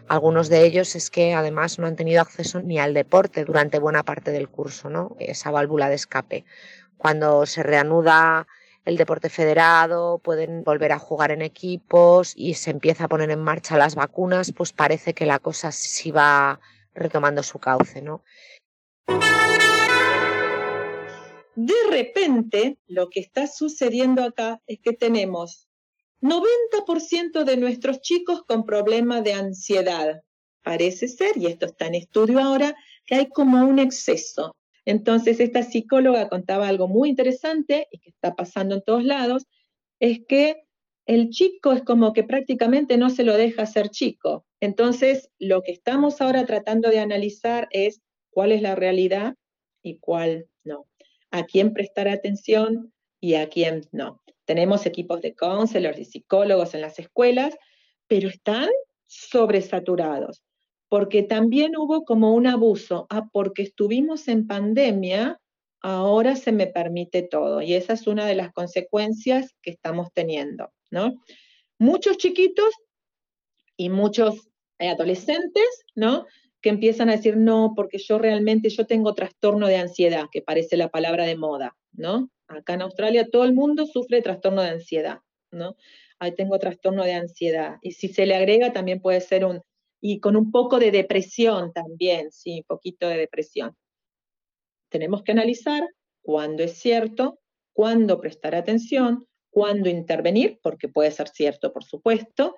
[0.07, 4.03] algunos de ellos es que además no han tenido acceso ni al deporte durante buena
[4.03, 5.15] parte del curso, ¿no?
[5.19, 6.45] Esa válvula de escape.
[7.03, 8.47] Cuando se reanuda
[8.85, 13.41] el deporte federado, pueden volver a jugar en equipos y se empieza a poner en
[13.41, 16.61] marcha las vacunas, pues parece que la cosa sí va
[16.93, 18.23] retomando su cauce, ¿no?
[21.55, 25.67] De repente, lo que está sucediendo acá es que tenemos
[26.21, 30.21] 90% de nuestros chicos con problemas de ansiedad.
[30.63, 34.55] Parece ser, y esto está en estudio ahora, que hay como un exceso.
[34.85, 39.45] Entonces, esta psicóloga contaba algo muy interesante y que está pasando en todos lados,
[39.99, 40.63] es que
[41.05, 44.45] el chico es como que prácticamente no se lo deja ser chico.
[44.59, 49.35] Entonces, lo que estamos ahora tratando de analizar es cuál es la realidad
[49.81, 50.87] y cuál no.
[51.31, 54.21] A quién prestar atención y a quién no.
[54.45, 57.55] Tenemos equipos de counselors y psicólogos en las escuelas,
[58.07, 58.69] pero están
[59.07, 60.43] sobresaturados
[60.93, 65.41] porque también hubo como un abuso, ah, porque estuvimos en pandemia,
[65.81, 67.63] ahora se me permite todo.
[67.63, 71.15] Y esa es una de las consecuencias que estamos teniendo, ¿no?
[71.79, 72.71] Muchos chiquitos
[73.75, 76.27] y muchos adolescentes, ¿no?
[76.61, 80.77] Que empiezan a decir, no, porque yo realmente, yo tengo trastorno de ansiedad, que parece
[80.77, 82.29] la palabra de moda, ¿no?
[82.47, 85.75] Acá en Australia todo el mundo sufre trastorno de ansiedad, ¿no?
[86.19, 87.77] Ahí tengo trastorno de ansiedad.
[87.81, 89.63] Y si se le agrega, también puede ser un
[90.05, 93.73] y con un poco de depresión también, sí, un poquito de depresión.
[94.89, 95.87] Tenemos que analizar
[96.21, 97.39] cuándo es cierto,
[97.71, 102.57] cuándo prestar atención, cuándo intervenir, porque puede ser cierto, por supuesto,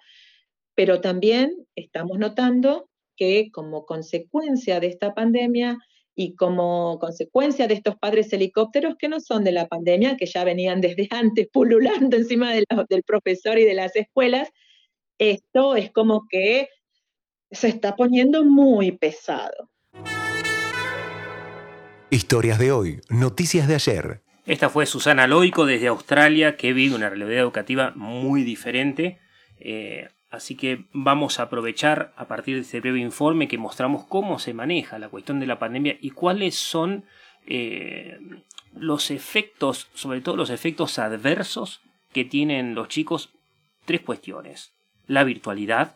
[0.74, 5.78] pero también estamos notando que como consecuencia de esta pandemia
[6.16, 10.44] y como consecuencia de estos padres helicópteros que no son de la pandemia, que ya
[10.44, 14.50] venían desde antes pululando encima del profesor y de las escuelas,
[15.20, 16.70] esto es como que
[17.52, 19.70] se está poniendo muy pesado.
[22.10, 24.22] Historias de hoy, noticias de ayer.
[24.46, 29.20] Esta fue Susana Loico desde Australia, que vive una realidad educativa muy diferente.
[29.60, 34.38] Eh, así que vamos a aprovechar a partir de este breve informe que mostramos cómo
[34.38, 37.06] se maneja la cuestión de la pandemia y cuáles son
[37.48, 38.20] eh,
[38.76, 41.82] los efectos, sobre todo los efectos adversos
[42.14, 43.32] que tienen los chicos.
[43.86, 44.74] Tres cuestiones.
[45.08, 45.96] La virtualidad,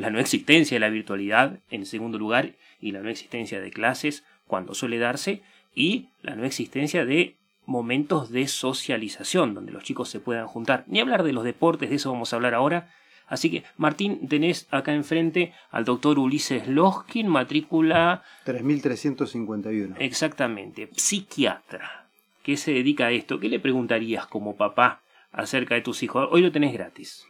[0.00, 4.24] la no existencia de la virtualidad en segundo lugar y la no existencia de clases
[4.46, 5.42] cuando suele darse
[5.74, 7.36] y la no existencia de
[7.66, 10.84] momentos de socialización donde los chicos se puedan juntar.
[10.86, 12.88] Ni hablar de los deportes, de eso vamos a hablar ahora.
[13.26, 19.96] Así que, Martín, tenés acá enfrente al doctor Ulises Loskin, matrícula 3351.
[19.98, 22.06] Exactamente, psiquiatra,
[22.42, 23.38] que se dedica a esto.
[23.38, 26.26] ¿Qué le preguntarías como papá acerca de tus hijos?
[26.32, 27.26] Hoy lo tenés gratis.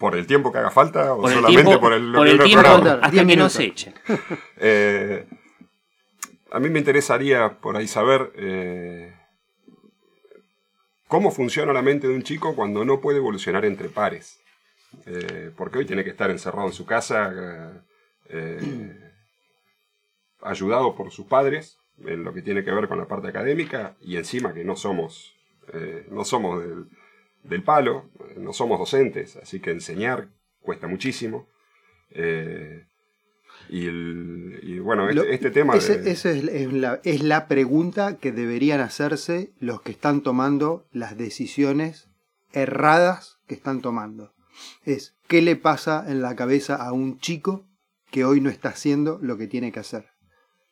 [0.00, 3.36] ¿Por el tiempo que haga falta o solamente por el, por el tiempo hasta que
[3.36, 3.94] no se echen?
[4.56, 5.26] Eh,
[6.50, 9.14] a mí me interesaría por ahí saber eh,
[11.06, 14.40] cómo funciona la mente de un chico cuando no puede evolucionar entre pares.
[15.04, 17.84] Eh, porque hoy tiene que estar encerrado en su casa,
[20.40, 24.16] ayudado por sus padres en lo que tiene que ver con la parte académica y
[24.16, 25.34] encima que no somos,
[26.08, 26.86] no somos del
[27.42, 30.28] del palo, no somos docentes, así que enseñar
[30.60, 31.48] cuesta muchísimo.
[32.10, 32.84] Eh,
[33.68, 35.76] y, bueno, este, este tema...
[35.76, 42.08] Esa es, la, es la pregunta que deberían hacerse los que están tomando las decisiones
[42.52, 44.34] erradas que están tomando.
[44.84, 47.64] Es, ¿qué le pasa en la cabeza a un chico
[48.10, 50.08] que hoy no está haciendo lo que tiene que hacer?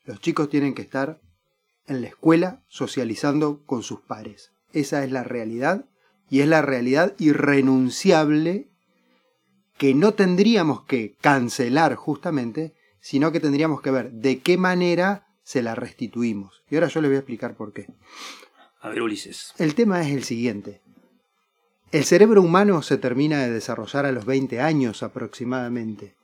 [0.05, 1.21] Los chicos tienen que estar
[1.87, 4.53] en la escuela socializando con sus pares.
[4.73, 5.87] Esa es la realidad
[6.31, 8.69] y es la realidad irrenunciable
[9.77, 15.63] que no tendríamos que cancelar justamente, sino que tendríamos que ver de qué manera se
[15.63, 16.63] la restituimos.
[16.69, 17.87] Y ahora yo le voy a explicar por qué.
[18.81, 19.55] A ver, Ulises.
[19.59, 20.83] El tema es el siguiente.
[21.91, 26.17] El cerebro humano se termina de desarrollar a los 20 años aproximadamente.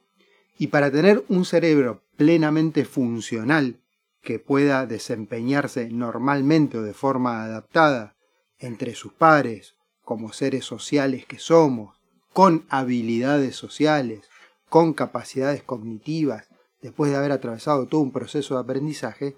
[0.59, 3.81] Y para tener un cerebro plenamente funcional,
[4.25, 8.17] que pueda desempeñarse normalmente o de forma adaptada
[8.59, 9.74] entre sus pares,
[10.05, 11.97] como seres sociales que somos,
[12.33, 14.23] con habilidades sociales,
[14.69, 16.49] con capacidades cognitivas,
[16.83, 19.37] después de haber atravesado todo un proceso de aprendizaje,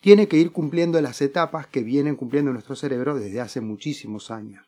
[0.00, 4.66] tiene que ir cumpliendo las etapas que vienen cumpliendo nuestro cerebro desde hace muchísimos años.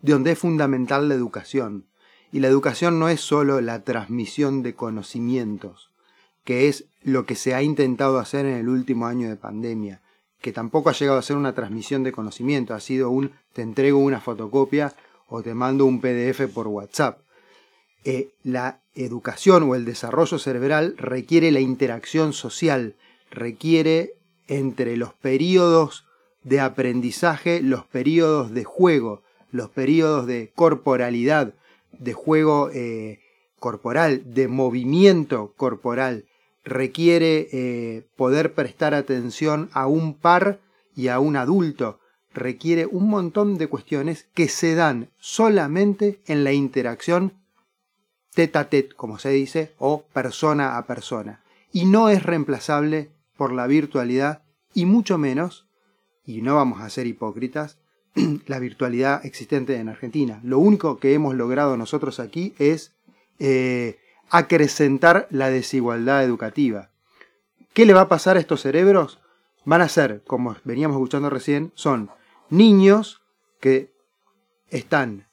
[0.00, 1.86] De donde es fundamental la educación.
[2.32, 5.90] Y la educación no es solo la transmisión de conocimientos,
[6.42, 10.02] que es lo que se ha intentado hacer en el último año de pandemia,
[10.44, 13.98] que tampoco ha llegado a ser una transmisión de conocimiento, ha sido un te entrego
[13.98, 14.94] una fotocopia
[15.26, 17.20] o te mando un PDF por WhatsApp.
[18.04, 22.94] Eh, la educación o el desarrollo cerebral requiere la interacción social,
[23.30, 24.16] requiere
[24.46, 26.04] entre los periodos
[26.42, 31.54] de aprendizaje, los periodos de juego, los periodos de corporalidad,
[31.90, 33.20] de juego eh,
[33.58, 36.26] corporal, de movimiento corporal,
[36.64, 40.60] requiere eh, poder prestar atención a un par
[40.96, 42.00] y a un adulto,
[42.32, 47.34] requiere un montón de cuestiones que se dan solamente en la interacción
[48.34, 51.42] tete a tete, como se dice, o persona a persona.
[51.72, 54.42] Y no es reemplazable por la virtualidad
[54.74, 55.66] y mucho menos,
[56.24, 57.78] y no vamos a ser hipócritas,
[58.46, 60.40] la virtualidad existente en Argentina.
[60.42, 62.92] Lo único que hemos logrado nosotros aquí es
[63.38, 63.98] eh,
[64.36, 66.90] acrecentar la desigualdad educativa.
[67.72, 69.20] ¿Qué le va a pasar a estos cerebros?
[69.64, 72.10] Van a ser, como veníamos escuchando recién, son
[72.50, 73.22] niños
[73.60, 73.92] que
[74.70, 75.28] están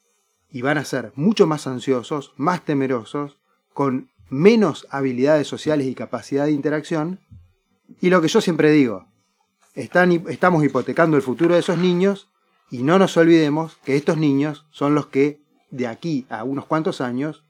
[0.51, 3.39] y van a ser mucho más ansiosos, más temerosos,
[3.73, 7.19] con menos habilidades sociales y capacidad de interacción.
[8.01, 9.07] Y lo que yo siempre digo,
[9.73, 12.29] están, estamos hipotecando el futuro de esos niños
[12.69, 15.41] y no nos olvidemos que estos niños son los que
[15.71, 17.43] de aquí a unos cuantos años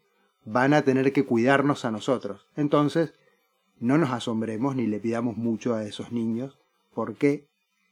[0.46, 2.48] van a tener que cuidarnos a nosotros.
[2.56, 3.14] Entonces,
[3.80, 6.58] no nos asombremos ni le pidamos mucho a esos niños
[6.94, 7.48] porque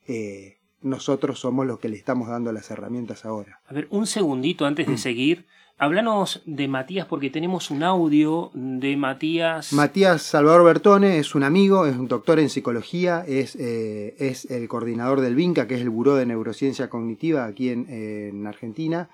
[0.08, 3.62] eh, nosotros somos los que le estamos dando las herramientas ahora.
[3.68, 5.45] A ver, un segundito antes de seguir.
[5.82, 9.72] Háblanos de Matías porque tenemos un audio de Matías.
[9.72, 14.68] Matías Salvador Bertone es un amigo, es un doctor en psicología, es, eh, es el
[14.68, 19.10] coordinador del VINCA, que es el Buró de Neurociencia Cognitiva aquí en, en Argentina.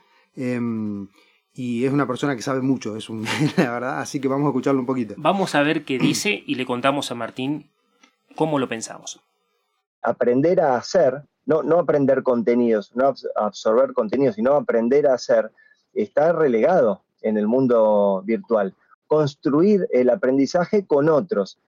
[1.55, 3.25] Y es una persona que sabe mucho, es un,
[3.57, 5.15] la verdad, así que vamos a escucharlo un poquito.
[5.17, 7.69] Vamos a ver qué dice y le contamos a Martín
[8.35, 9.21] cómo lo pensamos.
[10.01, 15.51] Aprender a hacer no, no aprender contenidos, no absorber contenidos, sino aprender a hacer,
[15.93, 18.73] está relegado en el mundo virtual.
[19.07, 21.59] Construir el aprendizaje con otros.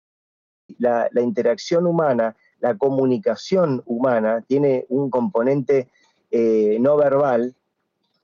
[0.79, 5.88] La, interacción humana, la comunicación humana tiene un componente
[6.31, 7.55] eh, no verbal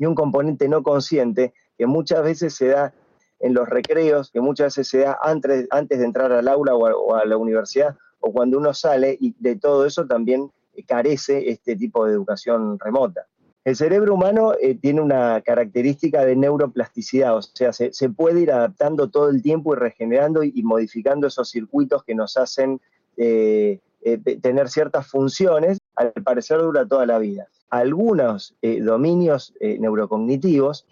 [0.04, 2.94] y un componente no consciente que muchas veces se da
[3.40, 7.16] en los recreos, que muchas veces se da antes, antes de entrar al aula o
[7.16, 10.52] a la universidad o cuando uno sale y de todo eso también
[10.88, 13.28] carece este tipo de educación remota.
[13.64, 19.10] El cerebro humano eh, tiene una característica de neuroplasticidad, o sea, se, puede ir adaptando
[19.10, 22.82] todo el tiempo y regenerando y, modificando esos circuitos que nos hacen
[23.16, 27.48] eh, eh, tener ciertas funciones, al parecer dura toda la vida.
[27.70, 30.86] Algunos dominios neurocognitivos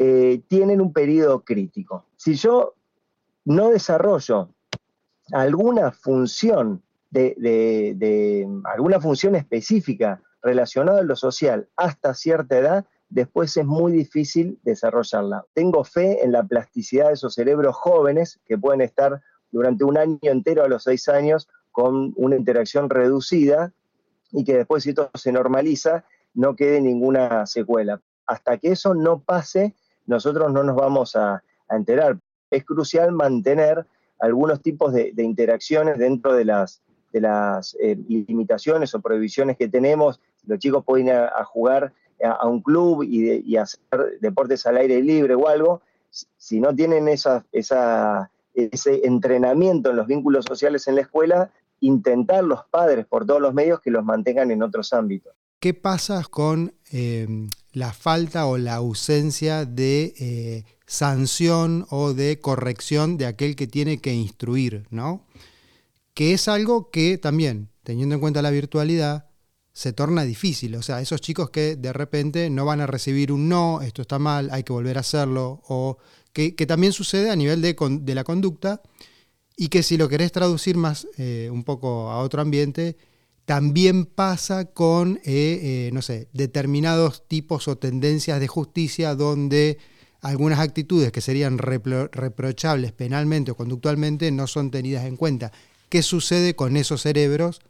[0.48, 2.06] tienen un periodo crítico.
[2.18, 2.74] Si yo
[3.46, 4.50] no desarrollo
[5.32, 13.66] alguna función de, alguna función específica relacionada a lo social hasta cierta edad, después es
[13.66, 15.46] muy difícil desarrollarla.
[15.54, 20.20] Tengo fe en la plasticidad de esos cerebros jóvenes que pueden estar durante un año
[20.22, 23.72] entero a los seis años con una interacción reducida
[24.32, 28.02] y que después si todo se normaliza no quede ninguna secuela.
[28.26, 32.20] Hasta que eso no pase, nosotros no nos vamos a, enterar.
[32.50, 33.86] Es crucial mantener
[34.20, 37.98] algunos tipos de interacciones dentro de las, de eh,
[38.28, 40.20] limitaciones o prohibiciones que tenemos.
[40.46, 41.94] Los chicos pueden ir a, jugar
[42.24, 43.80] a, un club y, hacer
[44.20, 45.82] deportes al aire libre o algo.
[46.10, 51.52] Si no tienen esa, esa, ese entrenamiento en los vínculos sociales en la escuela,
[51.82, 55.34] intentar los padres por todos los medios que los mantengan en otros ámbitos.
[55.60, 57.28] ¿Qué pasa con eh,
[57.74, 64.00] la falta o la ausencia de eh, sanción o de corrección de aquel que tiene
[64.00, 65.26] que instruir, ¿no?
[66.14, 69.30] que es algo que también, teniendo en cuenta la virtualidad,
[69.74, 70.76] se torna difícil.
[70.76, 74.20] O sea, esos chicos que de repente no van a recibir un no, esto está
[74.20, 75.98] mal, hay que volver a hacerlo, o
[76.34, 78.82] que, también sucede a nivel de, la conducta,
[79.62, 82.98] y que si lo querés traducir más eh, un poco a otro ambiente,
[83.46, 89.78] también pasa con, eh, eh, no sé, determinados tipos o tendencias de justicia donde
[90.22, 95.52] algunas actitudes que serían repro reprochables penalmente o conductualmente no son tenidas en cuenta.
[95.90, 97.62] ¿Qué sucede con esos cerebros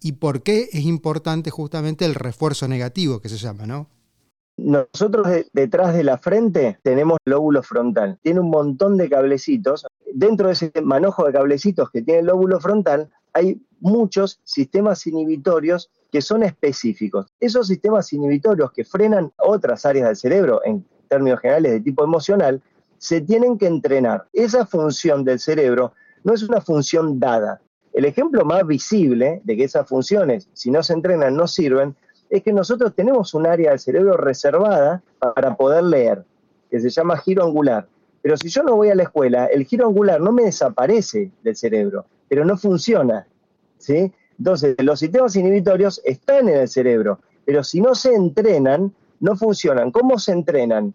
[0.00, 3.88] y por qué es importante justamente el refuerzo negativo que se llama, ¿no?
[4.56, 8.18] Nosotros de, detrás de la frente tenemos lóbulo frontal.
[8.22, 9.86] Tiene un montón de cablecitos.
[10.12, 15.90] Dentro de ese manojo de cablecitos que tiene el lóbulo frontal hay muchos sistemas inhibitorios
[16.10, 17.26] que son específicos.
[17.38, 22.62] Esos sistemas inhibitorios que frenan otras áreas del cerebro, en términos generales de tipo emocional,
[22.98, 24.26] se tienen que entrenar.
[24.32, 25.92] Esa función del cerebro
[26.24, 27.60] no es una función dada.
[27.92, 31.96] El ejemplo más visible de que esas funciones, si no se entrenan, no sirven,
[32.28, 36.24] es que nosotros tenemos un área del cerebro reservada para poder leer,
[36.70, 37.88] que se llama giro angular.
[38.22, 41.56] Pero si yo no voy a la escuela, el giro angular no me desaparece del
[41.56, 43.26] cerebro, pero no funciona.
[43.78, 44.12] ¿sí?
[44.38, 49.90] Entonces, los sistemas inhibitorios están en el cerebro, pero si no se entrenan, no funcionan.
[49.90, 50.94] ¿Cómo se entrenan?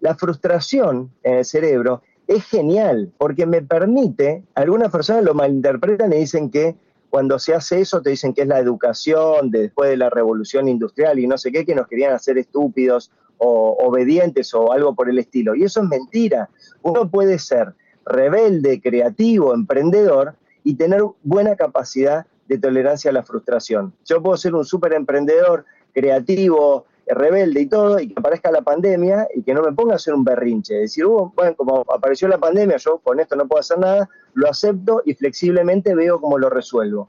[0.00, 6.16] La frustración en el cerebro es genial porque me permite, algunas personas lo malinterpretan y
[6.16, 6.76] dicen que
[7.10, 10.68] cuando se hace eso te dicen que es la educación de después de la revolución
[10.68, 13.10] industrial y no sé qué, que nos querían hacer estúpidos
[13.40, 15.54] o obedientes o algo por el estilo.
[15.54, 16.48] Y eso es mentira.
[16.82, 17.74] Uno puede ser
[18.04, 23.92] rebelde, creativo, emprendedor y tener buena capacidad de tolerancia a la frustración.
[24.04, 29.28] Yo puedo ser un súper emprendedor, creativo, rebelde y todo, y que aparezca la pandemia
[29.34, 30.74] y que no me ponga a hacer un berrinche.
[30.74, 34.48] Decir, uh, bueno, como apareció la pandemia, yo con esto no puedo hacer nada, lo
[34.48, 37.08] acepto y flexiblemente veo cómo lo resuelvo.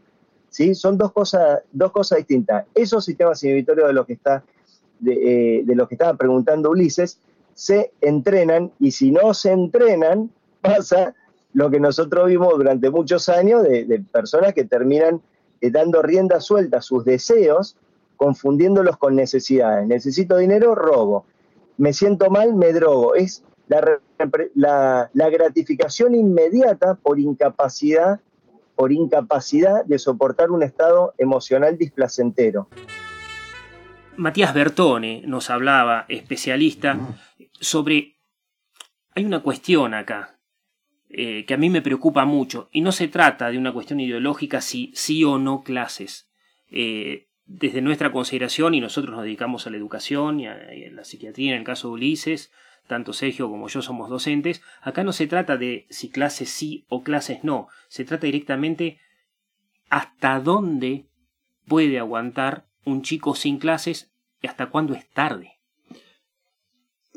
[0.49, 0.75] ¿Sí?
[0.75, 2.65] Son dos cosas, dos cosas distintas.
[2.75, 4.43] Esos sistemas inhibitorios de los que está,
[5.01, 7.19] de, eh, los que estaba preguntando Ulises,
[7.53, 10.31] se entrenan y si no se entrenan,
[10.61, 11.13] pasa
[11.53, 15.21] lo que nosotros vimos durante muchos años de, personas que terminan
[15.59, 17.75] eh, dando rienda suelta a sus deseos
[18.15, 19.87] confundiéndolos con necesidades.
[19.87, 21.25] Necesito dinero, robo.
[21.77, 23.15] Me siento mal, me drogo.
[23.15, 23.99] Es la,
[24.53, 28.19] la, la gratificación inmediata por incapacidad,
[28.75, 32.67] por incapacidad de soportar un estado emocional displacentero.
[34.21, 37.17] Matías Bertone nos hablaba, especialista,
[37.59, 38.19] sobre...
[39.15, 40.39] Hay una cuestión acá,
[41.09, 44.61] eh, que a mí me preocupa mucho, y no se trata de una cuestión ideológica
[44.61, 46.29] si sí o no clases.
[46.69, 50.55] Eh, desde nuestra consideración, y nosotros nos dedicamos a la educación y a,
[50.91, 52.51] la psiquiatría, en el caso de Ulises,
[52.85, 57.01] tanto Sergio como yo somos docentes, acá no se trata de si clases sí o
[57.01, 58.99] clases no, se trata directamente
[59.89, 61.07] hasta dónde
[61.65, 64.10] puede aguantar un chico sin clases
[64.41, 65.59] y hasta cuándo es tarde.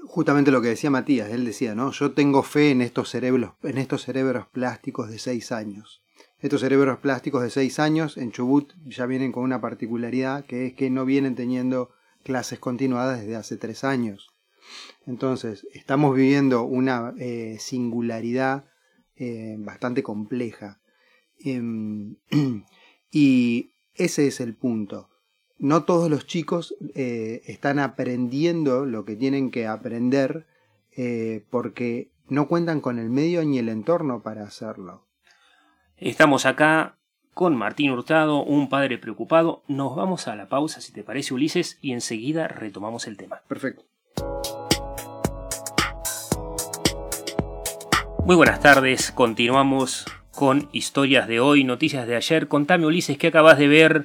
[0.06, 1.90] Justamente lo que decía Matías, él decía, ¿no?
[1.90, 6.04] Yo tengo fe en estos cerebros, en estos cerebros plásticos de seis años.
[6.44, 10.74] Estos cerebros plásticos de 6 años en Chubut ya vienen con una particularidad que es
[10.74, 11.90] que no vienen teniendo
[12.22, 14.28] clases continuadas desde hace 3 años.
[15.06, 18.66] Entonces, estamos viviendo una eh, singularidad
[19.16, 20.82] eh, bastante compleja.
[21.38, 22.16] Em,
[23.10, 25.08] y ese es el punto.
[25.64, 30.46] No todos los chicos eh, están aprendiendo lo que tienen que aprender
[31.48, 35.06] porque no cuentan con el medio ni el entorno para hacerlo.
[35.96, 36.98] Estamos acá
[37.32, 39.62] con Martín Hurtado, un padre preocupado.
[39.66, 43.40] Nos vamos a la pausa, si te parece, Ulises, y enseguida retomamos el tema.
[43.48, 43.84] Perfecto.
[48.26, 52.48] Muy buenas tardes, continuamos con historias de hoy, noticias de ayer.
[52.48, 54.04] Contame, Ulises, ¿qué acabas de ver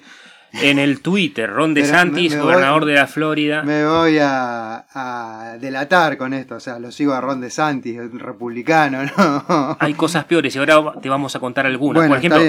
[0.53, 3.63] en el Twitter, Ron DeSantis, gobernador de la Florida.
[3.63, 9.03] Me voy a, delatar con esto, o sea, lo sigo a Ron DeSantis, el republicano,
[9.17, 9.77] ¿no?
[9.79, 12.07] Hay cosas peores y ahora te vamos a contar algunas.
[12.07, 12.41] Por ejemplo,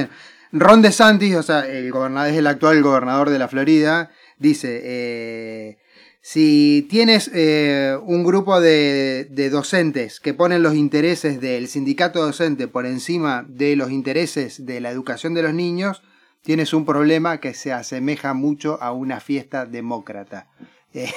[0.53, 5.79] Ron DeSantis, o sea, el gobernador, es el actual gobernador de la Florida, dice, eh,
[6.23, 12.69] si tienes eh, un grupo de, de, docentes que ponen los intereses del sindicato docente
[12.69, 16.03] por encima de los intereses de la educación de los niños,
[16.43, 20.49] tienes un problema que se asemeja mucho a una fiesta demócrata.
[20.95, 21.11] Eh.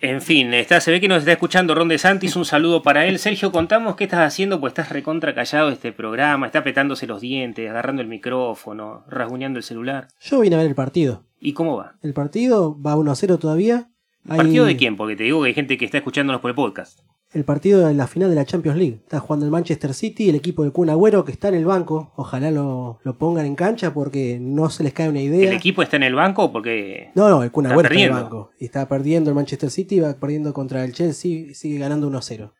[0.00, 3.18] En fin, está, se ve que nos está escuchando Ron DeSantis, un saludo para él.
[3.18, 7.68] Sergio, contamos qué estás haciendo, pues estás recontra callado este programa, está apretándose los dientes,
[7.68, 10.06] agarrando el micrófono, rasguñando el celular.
[10.20, 11.24] Yo vine a ver el partido.
[11.40, 11.96] ¿Y cómo va?
[12.02, 13.90] El partido va 1 a 0 todavía.
[14.24, 14.96] ¿Partido de quién?
[14.96, 17.00] Porque te digo que hay gente que está escuchándonos por el podcast.
[17.32, 19.00] El partido de la final de la Champions League.
[19.02, 22.12] Está jugando el Manchester City, el equipo de Kun Agüero que está en el banco.
[22.16, 25.50] Ojalá lo, lo pongan en cancha porque no se les cae una idea.
[25.50, 27.10] ¿El equipo está en el banco porque.?
[27.14, 28.22] No, no, el Kun está Agüero está en el perdiendo?
[28.38, 28.50] banco.
[28.58, 32.52] Y está perdiendo el Manchester City, va perdiendo contra el Chelsea, sigue ganando 1-0.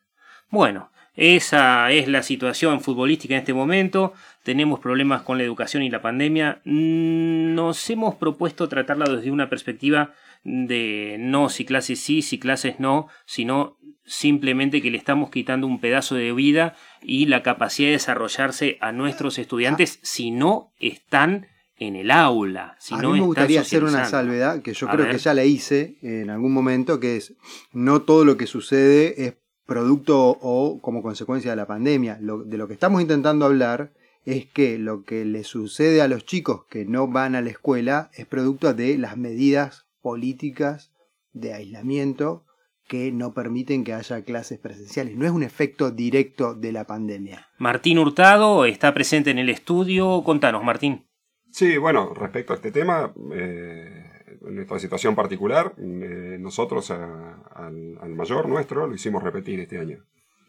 [0.51, 4.13] Bueno, esa es la situación futbolística en este momento.
[4.45, 6.61] Tenemos problemas con la educación y la pandemia.
[6.65, 10.13] Mm, Nos hemos propuesto tratarla desde una perspectiva
[10.45, 13.77] de no si clases sí, si clases no, sino
[14.09, 18.93] simplemente que le estamos quitando un pedazo de vida y la capacidad de desarrollarse a
[18.93, 21.47] nuestros estudiantes si no están
[21.79, 22.77] en el aula.
[22.81, 25.15] Si a no mí me gustaría hacer una salvedad que yo A creo ver.
[25.15, 27.35] que ya la hice en algún momento, que es
[27.73, 29.35] no todo lo que sucede es
[29.65, 32.19] producto o como consecuencia de la pandemia.
[32.21, 33.93] Lo- de lo que estamos intentando hablar
[34.25, 38.11] es que lo que le sucede a los chicos que no van a la escuela
[38.15, 40.91] es producto de las medidas políticas
[41.33, 42.45] de aislamiento
[42.89, 45.17] que no permiten que haya clases presenciales.
[45.17, 47.47] No es un efecto directo de la pandemia.
[47.59, 50.23] Martín Hurtado está presente en el estudio.
[50.25, 51.07] Contanos, Martín.
[51.53, 54.05] Sí, bueno, respecto a este tema, eh,
[54.49, 59.79] en esta situación particular, eh, nosotros a- al, al mayor nuestro lo hicimos repetir este
[59.79, 60.05] año.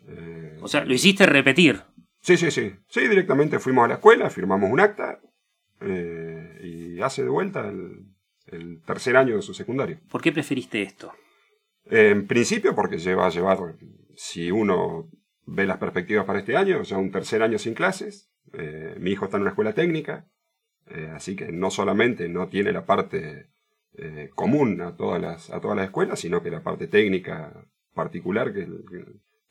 [0.07, 1.81] Eh, O sea, lo hiciste repetir.
[2.21, 2.73] Sí, sí, sí.
[2.89, 5.19] Sí, directamente fuimos a la escuela, firmamos un acta
[5.81, 8.05] eh, y hace de vuelta el,
[8.47, 9.99] el tercer año de su secundario.
[10.09, 11.13] ¿Por qué preferiste esto?
[11.89, 13.75] En principio porque lleva llevar,
[14.15, 15.09] si uno
[15.45, 18.29] ve las perspectivas para este año, ya un tercer año sin clases.
[18.53, 20.27] Eh, mi hijo está en una escuela técnica,
[20.87, 23.49] eh, así que no solamente no tiene la parte
[23.97, 27.53] eh, común a todas, las, a todas las escuelas, sino que la parte técnica
[27.93, 28.67] particular que,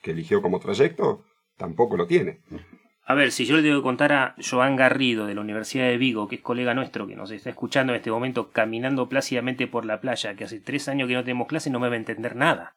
[0.01, 1.25] que eligió como trayecto
[1.57, 2.41] tampoco lo tiene.
[3.09, 5.97] A ver, si yo le tengo que contar a Joan Garrido de la Universidad de
[5.97, 9.83] Vigo, que es colega nuestro, que nos está escuchando en este momento caminando plácidamente por
[9.83, 12.35] la playa, que hace tres años que no tenemos clase, no me va a entender
[12.35, 12.75] nada.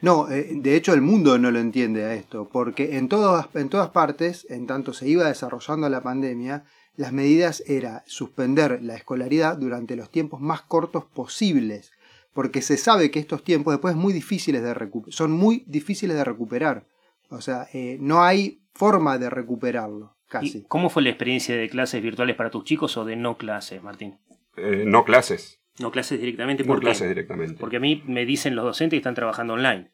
[0.00, 3.68] No, eh, de hecho el mundo no lo entiende a esto, porque en todas, en
[3.68, 6.62] todas partes, en tanto se iba desarrollando la pandemia,
[6.94, 11.90] las medidas era suspender la escolaridad durante los tiempos más cortos posibles,
[12.32, 16.86] porque se sabe que estos tiempos después muy difíciles de son muy difíciles de recuperar.
[17.28, 20.58] O sea, eh, no hay forma de recuperarlo, casi.
[20.58, 23.82] ¿Y ¿Cómo fue la experiencia de clases virtuales para tus chicos o de no clases,
[23.82, 24.18] Martín?
[24.56, 25.60] Eh, no clases.
[25.78, 26.86] No clases directamente, No ¿por qué?
[26.86, 27.56] clases directamente.
[27.58, 29.90] Porque a mí me dicen los docentes que están trabajando online.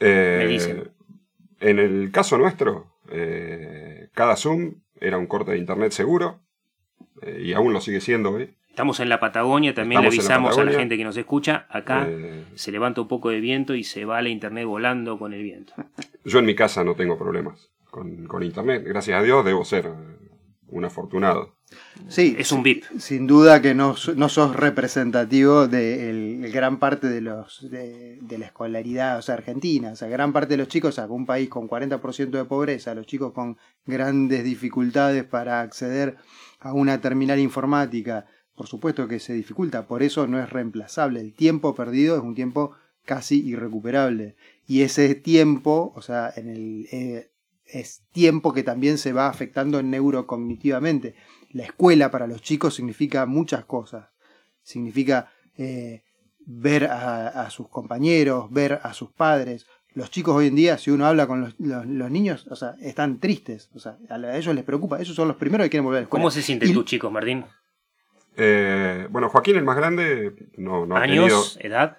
[0.00, 0.90] Eh, Me dicen.
[1.60, 6.40] En el caso nuestro, eh, cada Zoom era un corte de internet seguro
[7.22, 8.54] eh, y aún lo sigue siendo hoy.
[8.70, 11.66] Estamos en la Patagonia, también Estamos le la avisamos a la gente que nos escucha,
[11.68, 15.34] acá Eh, se levanta un poco de viento y se va la internet volando con
[15.34, 15.74] el viento.
[16.24, 18.82] yo en mi casa no tengo problemas con, con internet.
[18.86, 19.90] Gracias a Dios debo ser
[20.68, 21.56] un afortunado.
[22.08, 22.84] Sí, es un VIP.
[22.98, 28.18] Sin duda que no, no sos representativo de el- el gran parte de los de,
[28.22, 29.92] de la escolaridad o sea, argentina.
[29.92, 32.94] O sea, gran parte de los chicos, o sea, un país con 40% de pobreza,
[32.94, 36.16] los chicos con grandes dificultades para acceder
[36.60, 38.26] a una terminal informática,
[38.56, 41.20] por supuesto que se dificulta, por eso no es reemplazable.
[41.20, 42.72] El tiempo perdido es un tiempo
[43.04, 44.36] casi irrecuperable.
[44.66, 47.30] Y ese tiempo, o sea, en el, eh,
[47.72, 51.14] es tiempo que también se va afectando neurocognitivamente.
[51.52, 54.08] La escuela para los chicos significa muchas cosas.
[54.62, 56.02] Significa eh,
[56.46, 59.66] ver a, a sus compañeros, ver a sus padres.
[59.92, 62.74] Los chicos hoy en día, si uno habla con los, los- los niños, o sea,
[62.80, 63.68] están tristes.
[63.74, 65.00] O sea, a ellos les preocupa.
[65.00, 66.22] Esos son los primeros que quieren volver a la escuela.
[66.22, 67.44] ¿Cómo se sienten Y- tus chicos, Martín?
[68.36, 71.54] Eh, bueno, Joaquín, el más grande, no, no ha ¿Años?
[71.58, 71.96] tenido- ¿Edad?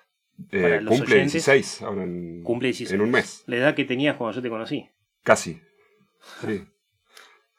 [0.51, 1.33] eh, para los cumple oyentes.
[1.33, 2.93] 16 ahora en, Cumple 16.
[2.93, 3.43] en un mes.
[3.45, 4.89] La edad que tenías cuando yo te conocí.
[5.23, 5.61] Casi.
[6.41, 6.67] Sí.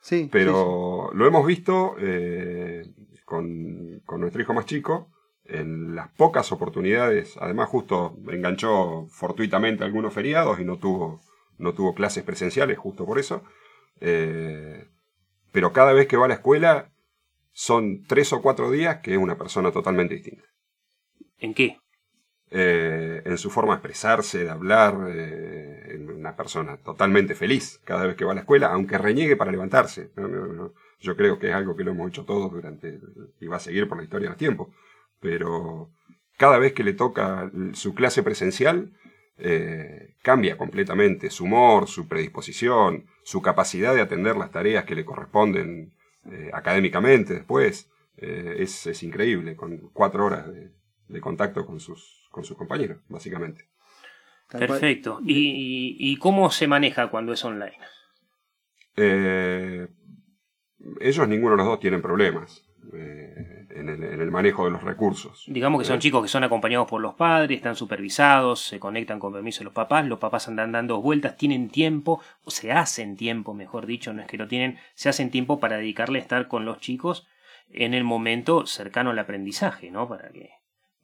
[0.01, 2.83] Sí, Pero lo hemos visto eh,
[3.25, 5.13] con, con nuestro hijo más chico
[5.45, 7.37] en las pocas oportunidades.
[7.39, 11.21] Además, justo enganchó fortuitamente algunos feriados y no tuvo,
[11.59, 13.43] no tuvo clases presenciales, justo por eso.
[14.01, 14.89] Eh,
[15.53, 16.91] pero cada vez que va a la escuela
[17.53, 20.45] son tres o cuatro días que es una persona totalmente distinta.
[21.39, 21.79] ¿En qué?
[22.51, 25.62] Eh, en su forma de expresarse, de hablar, eh,
[26.37, 30.11] persona totalmente feliz cada vez que va a la escuela, aunque reniegue para levantarse.
[31.01, 33.01] Yo creo que es algo que lo hemos hecho todos durante,
[33.41, 34.73] y va a seguir por la historia del tiempo,
[35.21, 35.91] pero
[36.39, 38.93] cada vez que le toca su clase presencial,
[39.39, 45.05] eh, cambia completamente su humor, su predisposición, su capacidad de atender las tareas que le
[45.05, 45.95] corresponden
[46.31, 47.91] eh, académicamente después.
[48.19, 50.71] Eh, es, es increíble, con cuatro horas de,
[51.09, 53.72] de contacto con sus, con sus compañeros, básicamente.
[54.59, 55.21] Perfecto.
[55.25, 57.79] ¿Y, cómo se maneja cuando es online?
[58.97, 59.89] Eh,
[61.01, 62.63] ellos ninguno de los dos tienen problemas.
[62.93, 65.45] eh, en, el, en, el, manejo de los recursos.
[65.47, 66.01] Digamos que son ¿Eh?
[66.01, 69.73] chicos que son acompañados por los padres, están supervisados, se conectan con permiso de los
[69.73, 74.21] papás, los papás andan dando vueltas, tienen tiempo, o se hacen tiempo, mejor dicho, no
[74.21, 77.27] es que lo tienen, se hacen tiempo para dedicarle a estar con los chicos
[77.71, 80.09] en el momento cercano al aprendizaje, ¿no?
[80.09, 80.51] Para que,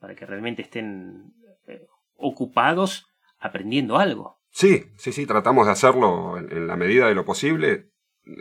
[0.01, 1.33] para que realmente estén
[2.17, 3.07] ocupados
[3.39, 4.39] aprendiendo algo.
[4.51, 7.91] Sí, sí, sí, tratamos de hacerlo en, en la medida de lo posible,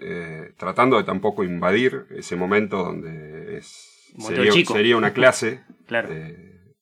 [0.01, 5.63] eh, tratando de tampoco invadir ese momento donde es, sería, sería, una clase.
[5.87, 6.09] claro.
[6.11, 6.73] eh,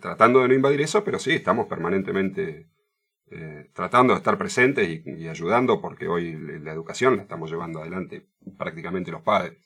[0.00, 2.68] tratando de no invadir eso, pero sí, estamos permanentemente
[3.30, 7.80] eh, tratando de estar presentes y, y, ayudando, porque hoy la educación la estamos llevando
[7.80, 9.58] adelante prácticamente los padres.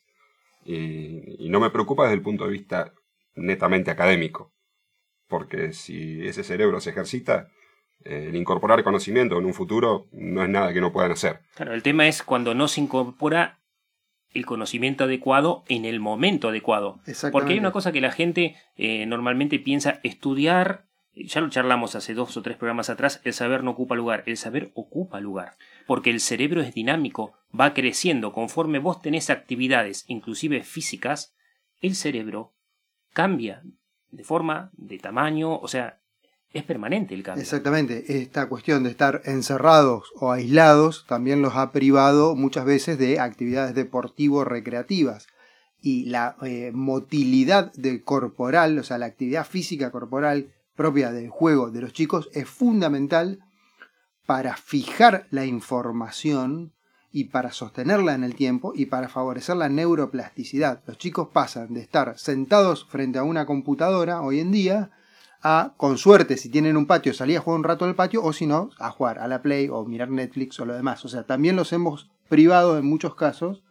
[0.65, 2.93] Y, y no me preocupa desde el punto de vista
[3.35, 4.55] netamente académico,
[5.29, 7.49] porque si ese cerebro se ejercita,
[8.05, 11.41] el incorporar conocimiento en un futuro no es nada que no puedan hacer.
[11.55, 13.59] Claro, el tema es cuando no se incorpora
[14.31, 17.01] el conocimiento adecuado en el momento adecuado.
[17.33, 22.15] Porque hay una cosa que la gente eh, normalmente piensa estudiar, ya lo charlamos hace
[22.15, 25.57] dos o tres programas atrás, el saber no ocupa lugar, el saber ocupa lugar.
[25.87, 31.35] Porque el cerebro es dinámico, va creciendo, conforme vos tenés actividades, inclusive físicas,
[31.81, 32.53] el cerebro
[33.15, 33.63] cambia
[34.11, 36.01] de forma, de tamaño, o sea,
[36.53, 37.43] es permanente el cambio.
[37.43, 43.21] Exactamente, esta cuestión de estar encerrados o aislados también los ha privado muchas veces de
[43.21, 45.27] actividades deportivo-recreativas.
[45.83, 51.71] Y la eh, motilidad de corporal, o sea, la actividad física corporal propia del juego
[51.71, 53.41] de los chicos es fundamental
[54.27, 56.73] para fijar la información
[57.13, 60.83] y para sostenerla en el tiempo y para favorecer la neuroplasticidad.
[60.87, 64.91] Los chicos pasan de estar sentados frente a una computadora hoy en día
[65.47, 68.33] a, con suerte, si tienen un patio, salir a jugar un rato al patio, o
[68.33, 71.05] si no, a jugar a la Play o mirar Netflix o lo demás.
[71.05, 73.63] O sea, también los hemos privado en muchos casos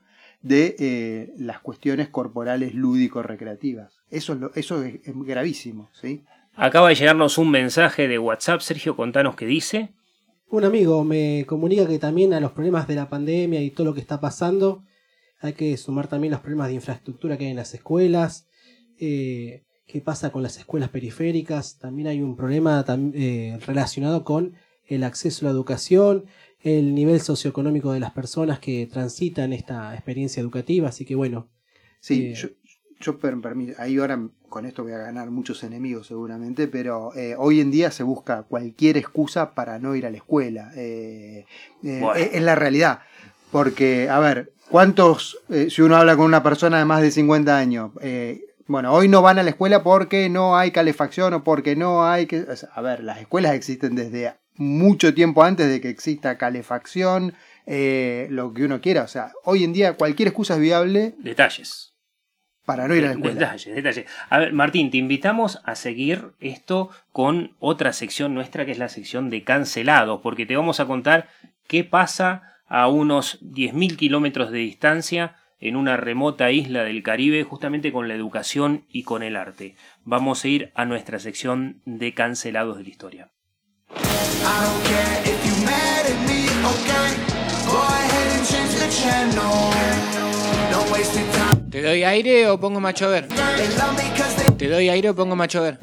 [0.41, 3.99] de eh, las cuestiones corporales lúdico-recreativas.
[4.09, 6.23] Eso, es, lo, eso es, es gravísimo, ¿sí?
[6.55, 9.93] Acaba de llegarnos un mensaje de WhatsApp, Sergio, contanos qué dice.
[10.49, 13.93] Un amigo me comunica que también a los problemas de la pandemia y todo lo
[13.93, 14.83] que está pasando
[15.41, 18.47] hay que sumar también los problemas de infraestructura que hay en las escuelas.
[18.99, 21.77] Eh, qué pasa con las escuelas periféricas.
[21.79, 22.83] También hay un problema
[23.13, 24.53] eh, relacionado con
[24.87, 26.25] el acceso a la educación,
[26.61, 30.89] el nivel socioeconómico de las personas que transitan esta experiencia educativa.
[30.89, 31.47] Así que bueno.
[31.99, 32.49] Sí, eh, yo,
[32.99, 33.19] yo
[33.77, 37.91] ahí ahora con esto voy a ganar muchos enemigos seguramente, pero eh, hoy en día
[37.91, 40.71] se busca cualquier excusa para no ir a la escuela.
[40.75, 41.45] Eh,
[41.83, 42.15] eh, bueno.
[42.15, 42.99] es, es, la realidad.
[43.51, 47.91] Porque, a ver, ¿cuántos, si uno habla con una persona de más de 50 años,
[48.67, 52.25] bueno, hoy no van a la escuela porque no hay calefacción o porque no hay
[52.25, 52.41] que...
[52.41, 57.33] O sea, a ver, las escuelas existen desde mucho tiempo antes de que exista calefacción,
[57.67, 59.03] eh, lo que uno quiera.
[59.03, 61.13] O sea, hoy en día cualquier excusa es viable.
[61.19, 61.93] Detalles.
[62.65, 63.39] Para no ir a la escuela.
[63.39, 64.05] Detalles, detalles.
[64.29, 68.89] A ver, Martín, te invitamos a seguir esto con otra sección nuestra que es la
[68.89, 71.29] sección de cancelados, porque te vamos a contar
[71.67, 77.91] qué pasa a unos 10.000 kilómetros de distancia en una remota isla del Caribe justamente
[77.91, 79.75] con la educación y con el arte.
[80.03, 83.31] Vamos a ir a nuestra sección de cancelados de la historia.
[91.71, 93.27] ¿Te doy aire o pongo macho ver?
[94.57, 95.79] ¿Te doy aire o pongo macho ver?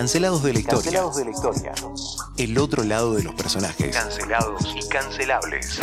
[0.00, 0.82] Cancelados de la historia.
[0.82, 1.72] Cancelados de la historia.
[2.38, 3.94] El otro lado de los personajes.
[3.94, 5.78] Cancelados y cancelables.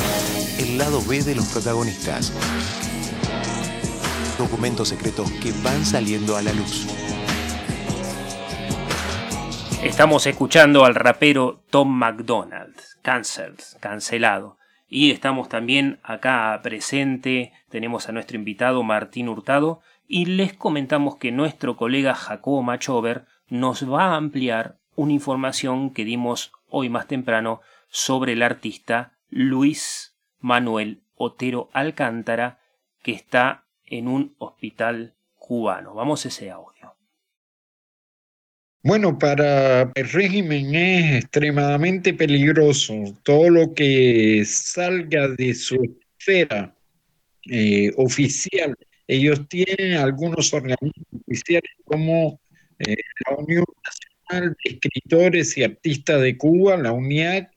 [0.58, 2.34] El lado B de los protagonistas.
[4.40, 6.88] Documentos secretos que van saliendo a la luz.
[9.84, 14.58] Estamos escuchando al rapero Tom McDonald, cancelled, cancelado.
[14.90, 21.32] Y estamos también acá presente, tenemos a nuestro invitado Martín Hurtado y les comentamos que
[21.32, 27.62] nuestro colega Jacobo Machover nos va a ampliar una información que dimos hoy más temprano
[27.90, 32.60] sobre el artista Luis Manuel Otero Alcántara
[33.04, 35.94] que está en un hospital cubano.
[35.94, 36.94] Vamos a ese audio.
[38.84, 42.94] Bueno, para el régimen es extremadamente peligroso
[43.24, 46.74] todo lo que salga de su esfera
[47.50, 48.76] eh, oficial.
[49.08, 50.94] Ellos tienen algunos organismos
[51.26, 52.40] oficiales como
[52.80, 52.96] eh,
[53.30, 57.52] la Unión Nacional de Escritores y Artistas de Cuba, la UNIAC,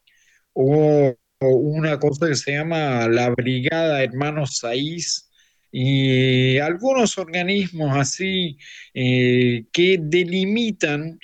[0.52, 5.30] o, una cosa que se llama la Brigada Hermanos Saiz,
[5.72, 8.58] y algunos organismos así
[8.92, 11.18] eh, que delimitan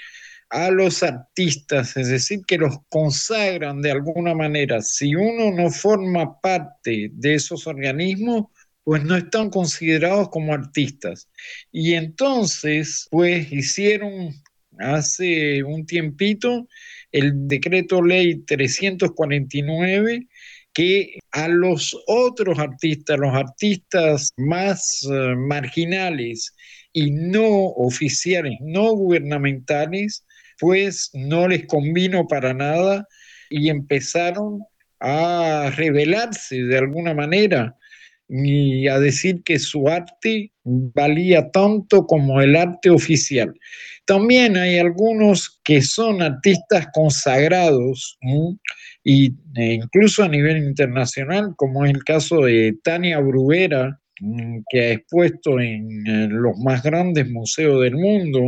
[0.48, 4.80] a los artistas, es decir, que los consagran de alguna manera.
[4.80, 8.46] Si uno no forma parte de esos organismos,
[8.86, 11.28] pues no están considerados como artistas.
[11.72, 14.32] Y entonces, pues hicieron
[14.78, 16.68] hace un tiempito
[17.10, 20.28] el decreto ley 349
[20.72, 26.54] que a los otros artistas, los artistas más uh, marginales
[26.92, 30.24] y no oficiales, no gubernamentales,
[30.60, 33.04] pues no les convino para nada
[33.50, 34.62] y empezaron
[35.00, 37.76] a rebelarse de alguna manera
[38.28, 43.54] y a decir que su arte valía tanto como el arte oficial.
[44.04, 48.18] También hay algunos que son artistas consagrados
[49.04, 54.00] y e incluso a nivel internacional, como es el caso de Tania Bruguera,
[54.70, 55.88] que ha expuesto en
[56.30, 58.40] los más grandes museos del mundo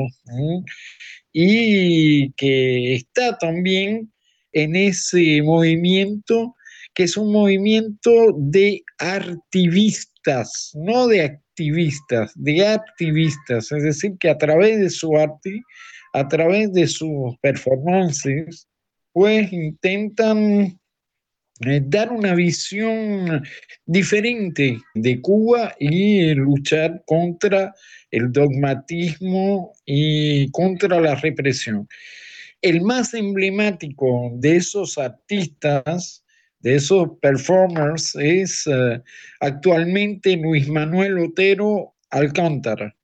[1.32, 4.10] y que está también
[4.52, 6.56] en ese movimiento
[6.98, 14.36] que es un movimiento de activistas, no de activistas, de activistas, es decir, que a
[14.36, 15.62] través de su arte,
[16.12, 18.66] a través de sus performances,
[19.12, 20.76] pues intentan
[21.60, 23.44] eh, dar una visión
[23.86, 27.72] diferente de Cuba y luchar contra
[28.10, 31.86] el dogmatismo y contra la represión.
[32.60, 36.24] El más emblemático de esos artistas
[36.60, 39.00] de esos performers es uh,
[39.40, 42.94] actualmente Luis Manuel Otero Alcántara,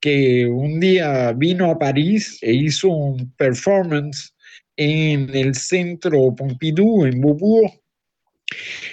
[0.00, 4.32] que un día vino a París e hizo un performance
[4.76, 7.72] en el centro Pompidou, en Beaubourg,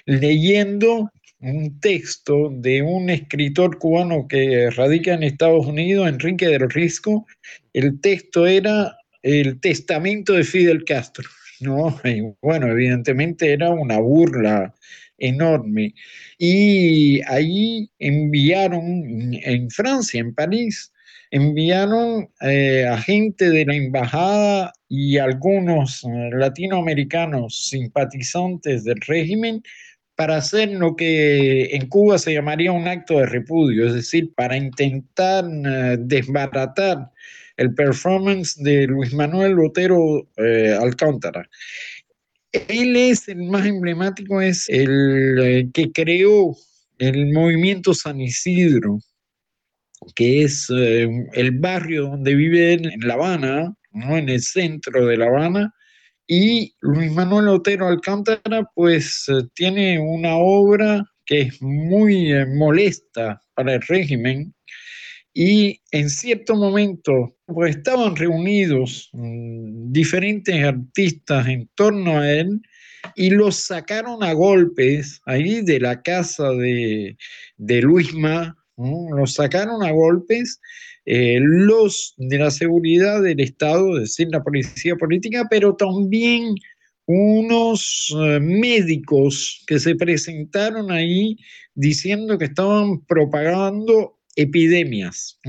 [0.05, 7.25] leyendo un texto de un escritor cubano que radica en Estados Unidos, Enrique del Risco.
[7.73, 11.29] El texto era el testamento de Fidel Castro.
[11.65, 11.99] ¿No?
[12.05, 14.73] Y bueno, evidentemente era una burla
[15.17, 15.93] enorme.
[16.37, 20.91] Y ahí enviaron, en Francia, en París,
[21.31, 29.61] enviaron eh, a gente de la embajada y algunos eh, latinoamericanos simpatizantes del régimen
[30.15, 34.55] para hacer lo que en Cuba se llamaría un acto de repudio, es decir, para
[34.55, 37.11] intentar eh, desbaratar
[37.57, 41.47] el performance de Luis Manuel Lotero eh, Alcántara.
[42.51, 46.55] Él es el más emblemático, es el eh, que creó
[46.97, 48.99] el movimiento San Isidro,
[50.15, 54.17] que es eh, el barrio donde vive en La Habana, ¿no?
[54.17, 55.73] en el centro de La Habana,
[56.27, 63.81] y Luis Manuel Otero Alcántara, pues tiene una obra que es muy molesta para el
[63.81, 64.54] régimen,
[65.37, 72.61] y en cierto momento pues estaban reunidos mm, diferentes artistas en torno a él
[73.15, 77.17] y los sacaron a golpes ahí de la casa de,
[77.57, 80.59] de Luisma, los sacaron a golpes
[81.05, 86.55] eh, los de la seguridad del Estado, es decir, la policía política, pero también
[87.05, 91.37] unos eh, médicos que se presentaron ahí
[91.75, 95.39] diciendo que estaban propagando epidemias.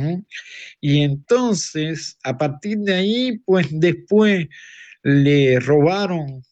[0.80, 4.46] Y entonces, a partir de ahí, pues después
[5.02, 6.42] le robaron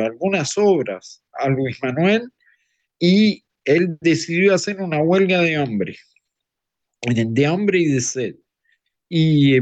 [0.00, 2.28] algunas obras a Luis Manuel
[2.98, 5.96] y él decidió hacer una huelga de hambre,
[7.02, 8.34] de hambre y de sed.
[9.08, 9.58] Y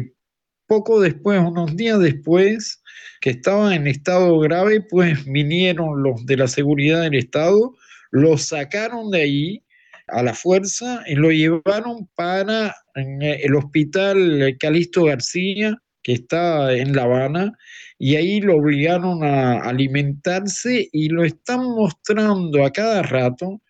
[0.67, 2.83] poco después, unos días después,
[3.21, 7.75] que estaba en estado grave, pues vinieron los de la seguridad del Estado,
[8.11, 9.65] lo sacaron de ahí
[10.13, 17.05] a la fuerza y lo llevaron para el hospital Calixto García, que está en La
[17.05, 17.53] Habana,
[17.99, 23.63] y ahí lo obligaron a alimentarse y lo están mostrando a cada rato,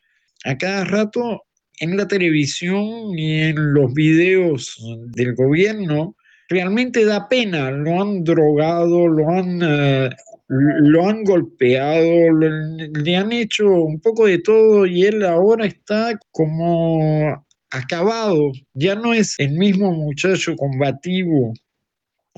[0.45, 1.43] a cada rato
[1.81, 4.83] en la televisión y en los videos
[5.15, 6.17] del gobierno.
[6.49, 10.11] Realmente da pena, lo han drogado, lo han uh,
[10.49, 17.45] lo han golpeado, le han hecho un poco de todo y él ahora está como
[17.71, 21.55] acabado, ya no es el mismo muchacho combativo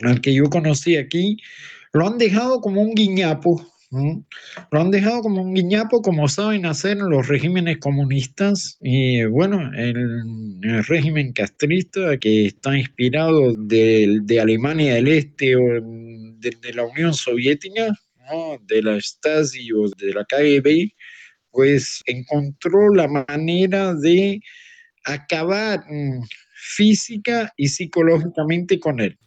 [0.02, 1.36] al que yo conocí aquí,
[1.92, 3.64] lo han dejado como un guiñapo,
[4.70, 8.76] lo han dejado como un guiñapo como saben hacer los regímenes comunistas.
[8.80, 15.60] Y bueno, el, el régimen castrista que está inspirado de, de Alemania del Este o
[15.60, 17.94] de, de la Unión Soviética,
[18.66, 20.90] de la Stasi o de la KGB,
[21.50, 24.40] pues encontró la manera de
[25.04, 26.22] acabar mm,
[26.54, 29.18] física y psicológicamente con él.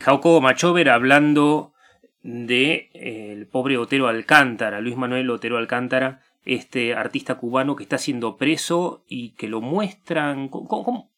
[0.00, 1.74] Jauco Machover hablando
[2.22, 7.98] de eh, el pobre Otero Alcántara, Luis Manuel Otero Alcántara, este artista cubano que está
[7.98, 10.48] siendo preso y que lo muestran.
[10.48, 11.10] ¿cómo,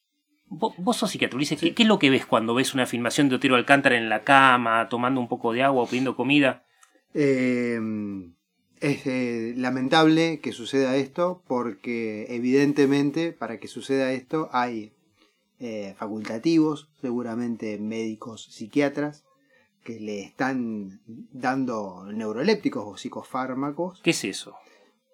[0.53, 3.97] Vos, sos psiquiatra, ¿qué, es lo que ves cuando ves una filmación de Otero Alcántara
[3.97, 6.65] en la cama, tomando un poco de agua o pidiendo comida?
[7.15, 8.35] Em,
[8.81, 14.93] es eh, lamentable que suceda esto porque evidentemente para que suceda esto hay
[15.61, 19.25] eh, facultativos, seguramente médicos, psiquiatras,
[19.91, 24.01] que le están dando neurolépticos o psicofármacos.
[24.03, 24.55] ¿Qué es eso?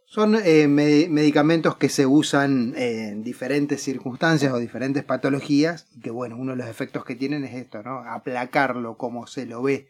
[0.05, 6.37] Son eh, medicamentos que se usan en diferentes circunstancias o diferentes patologías y que bueno,
[6.37, 7.99] uno de los efectos que tienen es esto, ¿no?
[7.99, 9.89] Aplacarlo como se lo ve.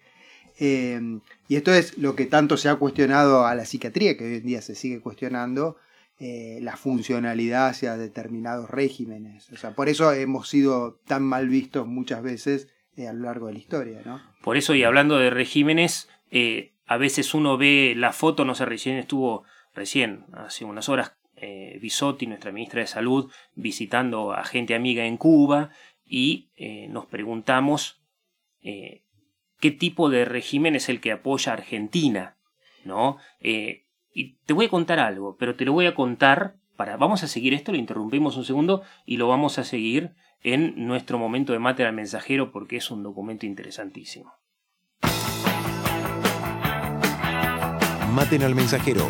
[0.59, 4.35] Eh, y esto es lo que tanto se ha cuestionado a la psiquiatría, que hoy
[4.37, 5.77] en día se sigue cuestionando,
[6.19, 9.53] eh, la funcionalidad hacia determinados regímenes.
[9.53, 12.69] O sea, por eso hemos sido tan mal vistos muchas veces
[12.99, 14.21] a lo largo de la historia, ¿no?
[14.43, 16.09] Por eso, y hablando de regímenes,
[16.87, 19.45] a veces uno ve la foto, no sé, recién estuvo
[19.75, 25.19] recién, hace unas horas, eh, Bisotti, nuestra ministra de Salud, visitando a gente amiga en
[25.19, 25.71] Cuba
[26.05, 28.01] y eh, nos preguntamos
[28.63, 29.03] eh,
[29.61, 32.37] qué tipo de régimen es el que apoya a Argentina,
[32.85, 33.19] ¿no?
[34.19, 37.29] y te voy a contar algo, pero te lo voy a contar para, vamos a
[37.29, 41.59] seguir esto, lo interrumpimos un segundo y lo vamos a seguir en nuestro momento de
[41.59, 44.33] mate al mensajero porque es un documento interesantísimo.
[48.13, 49.07] Maten al mensajero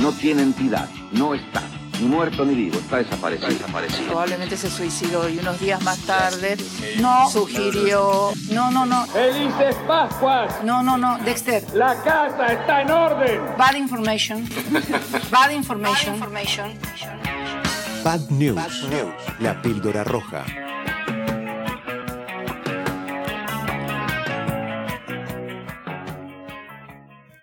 [0.00, 1.62] no tiene entidad, no está,
[2.00, 3.48] ni muerto ni vivo, está desaparecido.
[3.48, 4.06] desaparecido.
[4.08, 6.56] Probablemente se suicidó y unos días más tarde
[7.00, 8.32] no sugirió.
[8.50, 9.06] No, no, no.
[9.06, 10.62] ¡Felices Pascuas!
[10.64, 11.62] No, no, no, Dexter.
[11.74, 13.40] La casa está en orden.
[13.56, 14.48] Bad information.
[15.30, 16.18] Bad information.
[16.20, 16.78] Bad information.
[18.04, 18.54] Bad news.
[18.54, 19.14] Bad news.
[19.40, 20.44] La píldora roja.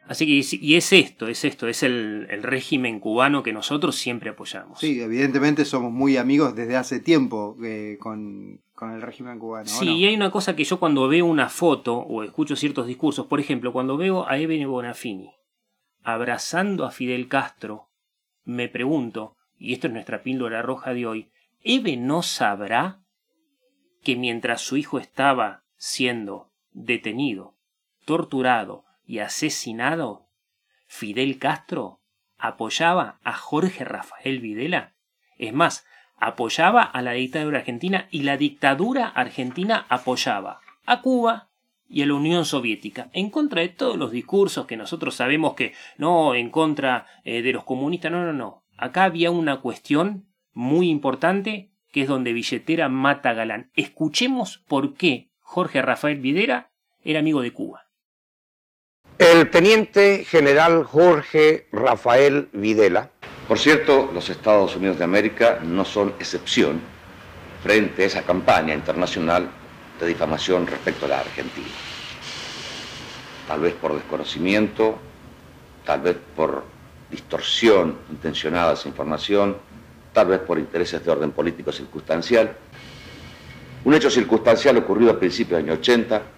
[0.08, 4.80] Así que, y es esto, es esto, es el, régimen cubano que nosotros siempre apoyamos.
[4.80, 9.66] Sí, evidentemente somos muy amigos desde hace tiempo eh, con, el régimen cubano.
[9.68, 13.26] Sí, y hay una cosa que yo cuando veo una foto o escucho ciertos discursos,
[13.26, 15.32] por ejemplo, cuando veo a Eben Bonafini
[16.06, 17.90] abrazando a Fidel Castro,
[18.44, 21.32] me pregunto, y esto es nuestra píldora roja de hoy,
[21.64, 23.02] ¿Eve no sabrá
[24.04, 27.56] que mientras su hijo estaba siendo detenido,
[28.06, 30.28] torturado, y asesinado,
[30.88, 32.02] Fidel Castro
[32.38, 34.94] apoyaba a Jorge Rafael Videla.
[35.38, 35.86] Es más,
[36.18, 41.50] apoyaba a la dictadura argentina y la dictadura argentina apoyaba a Cuba
[41.88, 45.74] y a la Unión Soviética, en contra de todos los discursos que nosotros sabemos que
[45.98, 48.64] no, en contra eh, de los comunistas, no, no, no.
[48.78, 53.72] Acá había una cuestión muy importante que es donde billetera mata galán.
[53.76, 56.72] Escuchemos por qué Jorge Rafael Videla
[57.04, 57.85] era amigo de Cuba.
[59.18, 63.12] El teniente general Jorge Rafael Videla.
[63.48, 66.82] Por cierto, los Estados Unidos de América no son excepción
[67.64, 69.48] frente a esa campaña internacional
[70.02, 71.70] de difamación respecto a la Argentina.
[73.48, 74.98] Tal vez por desconocimiento,
[75.86, 76.66] tal vez por
[77.10, 79.56] distorsión intencionada de esa información,
[80.12, 82.54] tal vez por intereses de orden político circunstancial.
[83.86, 86.35] Un hecho circunstancial ocurrido a principios del año 80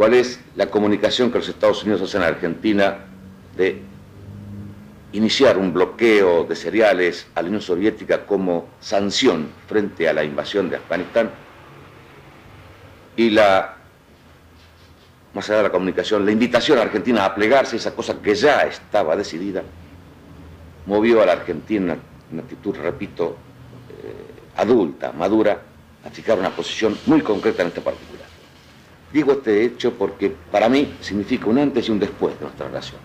[0.00, 3.00] cuál es la comunicación que los Estados Unidos hacen a Argentina
[3.54, 3.82] de
[5.12, 10.70] iniciar un bloqueo de cereales a la Unión Soviética como sanción frente a la invasión
[10.70, 11.30] de Afganistán
[13.14, 13.76] y la,
[15.34, 18.62] más allá de la comunicación, la invitación a Argentina a plegarse, esa cosa que ya
[18.62, 19.62] estaba decidida,
[20.86, 22.00] movió a la Argentina en
[22.32, 23.36] una actitud, repito,
[23.90, 25.60] eh, adulta, madura,
[26.02, 28.09] a fijar una posición muy concreta en este particular.
[29.12, 33.00] Digo este hecho porque para mí significa un antes y un después de nuestra relación.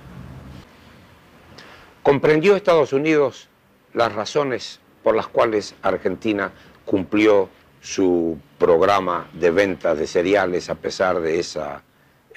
[2.03, 3.49] ¿Comprendió Estados Unidos
[3.93, 6.51] las razones por las cuales Argentina
[6.85, 7.49] cumplió
[7.81, 11.81] su programa de venta de cereales a pesar de esa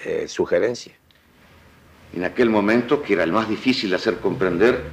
[0.03, 0.95] eh, sugerencia?
[2.15, 4.85] En aquel momento, que era el más difícil de hacer comprender,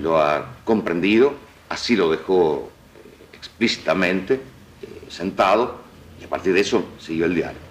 [0.00, 1.34] lo ha comprendido,
[1.68, 4.40] así lo dejó eh, explícitamente eh,
[5.08, 5.78] sentado
[6.20, 7.63] y a partir de eso siguió el diario.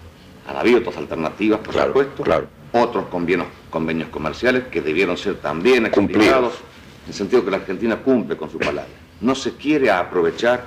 [0.46, 2.22] Han habido otras alternativas, por supuesto.
[2.22, 2.46] Claro.
[2.72, 6.54] Otros convenios, convenios comerciales que debieron ser también cumplidos,
[7.04, 8.86] en el sentido que la Argentina cumple con su palabra.
[9.20, 10.64] No se quiere aprovechar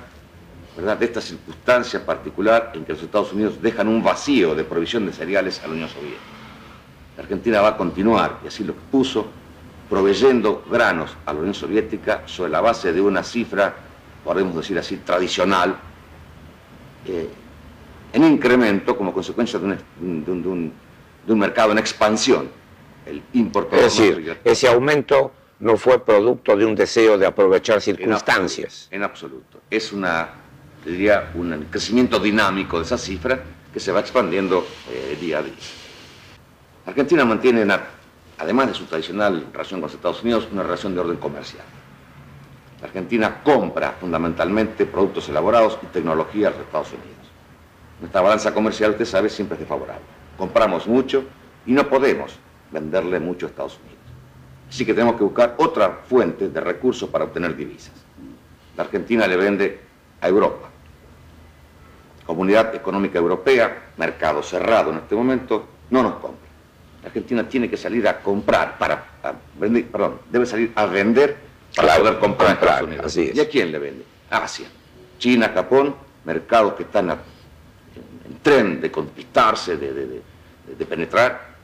[0.76, 0.96] ¿verdad?
[0.96, 5.12] de esta circunstancia particular en que los Estados Unidos dejan un vacío de provisión de
[5.12, 6.22] cereales a la Unión Soviética.
[7.16, 9.26] La Argentina va a continuar, y así lo puso,
[9.90, 13.74] proveyendo granos a la Unión Soviética sobre la base de una cifra,
[14.24, 15.76] podemos decir así, tradicional,
[17.06, 17.28] eh,
[18.18, 20.72] en incremento como consecuencia de un, de un- de un-
[21.26, 22.48] de un mercado en expansión.
[23.06, 28.88] El importador Es decir, ese aumento no fue producto de un deseo de aprovechar circunstancias.
[28.90, 29.60] En absoluto.
[29.70, 30.28] Es una,
[30.84, 33.40] diría, un crecimiento dinámico de esa cifra
[33.72, 35.54] que se va expandiendo eh, día a día.
[36.86, 37.82] Argentina mantiene, una-
[38.38, 41.64] además de su tradicional relación con los Estados Unidos, una relación de orden comercial.
[42.80, 47.17] La Argentina compra fundamentalmente productos elaborados y tecnología a los Estados Unidos.
[48.00, 50.04] Nuestra balanza comercial, usted sabe, siempre es desfavorable.
[50.36, 51.24] Compramos mucho
[51.66, 52.32] y no podemos
[52.70, 53.98] venderle mucho a Estados Unidos.
[54.68, 57.94] Así que tenemos que buscar otra fuente de recursos para obtener divisas.
[58.76, 59.80] La Argentina le vende
[60.20, 60.68] a Europa.
[62.26, 66.46] Comunidad Económica Europea, mercado cerrado en este momento, no nos compra.
[67.02, 71.36] La Argentina tiene que salir a comprar para a vender, perdón, debe salir a vender
[71.74, 73.06] para Claro, poder comprar, a comprar, Estados Unidos.
[73.06, 73.36] así es.
[73.36, 74.04] ¿Y a quién le vende?
[74.30, 74.68] Asia.
[75.18, 75.94] China, Japón,
[76.24, 77.18] mercados que están a-
[78.28, 80.22] en, en tren de conquistarse, de, de- de-
[80.78, 81.56] de penetrar,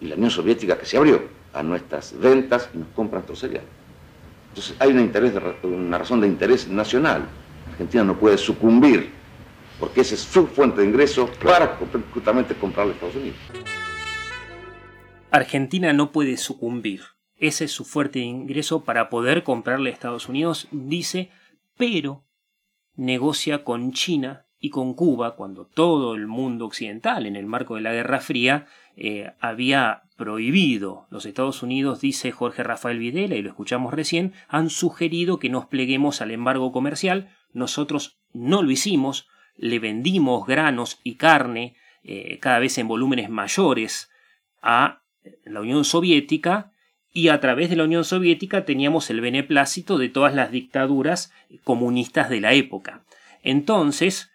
[0.00, 1.22] y la Unión Soviética que se abrió
[1.52, 3.64] a nuestras ventas y nos compra nuestro cereal.
[4.48, 7.28] Entonces hay interés de una razón de interés nacional.
[7.70, 9.10] Argentina no puede sucumbir,
[9.78, 11.76] porque esa es su fuente de ingreso para
[12.14, 13.36] justamente comprarle a Estados Unidos.
[15.30, 17.02] Argentina no puede sucumbir.
[17.36, 21.30] Ese es su fuerte ingreso para poder comprarle a Estados Unidos, dice,
[21.76, 22.24] pero
[22.96, 27.80] negocia con China y con Cuba cuando todo el mundo occidental, en el marco de
[27.80, 31.06] la Guerra Fría, eh, había prohibido.
[31.10, 35.66] Los Estados Unidos, dice Jorge Rafael Videla, y lo escuchamos recién, han sugerido que nos
[35.66, 37.34] pleguemos al embargo comercial.
[37.54, 44.10] Nosotros no lo hicimos, le vendimos granos y carne eh, cada vez en volúmenes mayores
[44.60, 45.00] a
[45.44, 46.72] la Unión Soviética
[47.12, 51.32] y a través de la Unión Soviética teníamos el beneplácito de todas las dictaduras
[51.64, 53.04] comunistas de la época.
[53.42, 54.29] Entonces,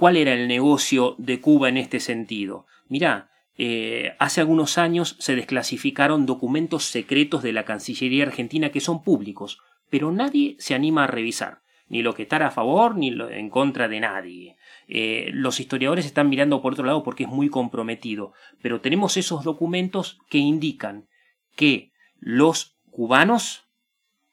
[0.00, 2.66] ¿cuál era el negocio de Cuba en este sentido?
[2.88, 9.04] Mirá, eh, hace algunos años se desclasificaron documentos secretos de la Cancillería Argentina que son
[9.04, 9.58] públicos,
[9.90, 13.50] pero nadie se anima a revisar, ni lo que está a favor ni lo en
[13.50, 14.56] contra de nadie.
[14.88, 18.32] Eh, los historiadores están mirando por otro lado porque es muy comprometido,
[18.62, 21.08] pero tenemos esos documentos que indican
[21.56, 23.68] que los cubanos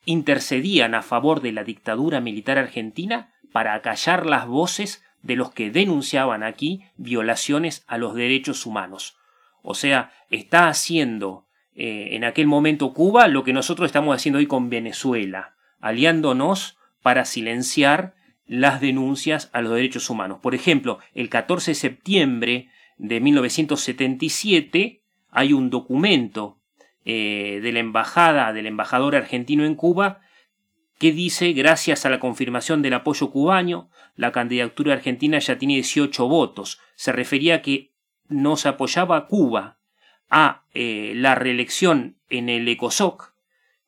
[0.06, 5.70] intercedían a favor de la dictadura militar argentina para acallar las voces de los que
[5.70, 9.18] denunciaban aquí violaciones a los derechos humanos.
[9.62, 14.48] O sea, está haciendo eh, en aquel momento Cuba lo que nosotros estamos haciendo hoy
[14.48, 18.16] con Venezuela, aliándonos para silenciar
[18.46, 20.40] las denuncias a los derechos humanos.
[20.42, 26.62] Por ejemplo, el 14 de septiembre de 1977 hay un documento
[27.04, 30.22] eh, de la embajada, del embajador argentino en Cuba,
[31.00, 36.28] que dice, gracias a la confirmación del apoyo cubano, la candidatura argentina ya tiene 18
[36.28, 36.80] votos.
[36.96, 37.92] Se refería a que
[38.30, 39.78] nos apoyaba Cuba
[40.30, 43.34] a eh, la reelección en el ECOSOC,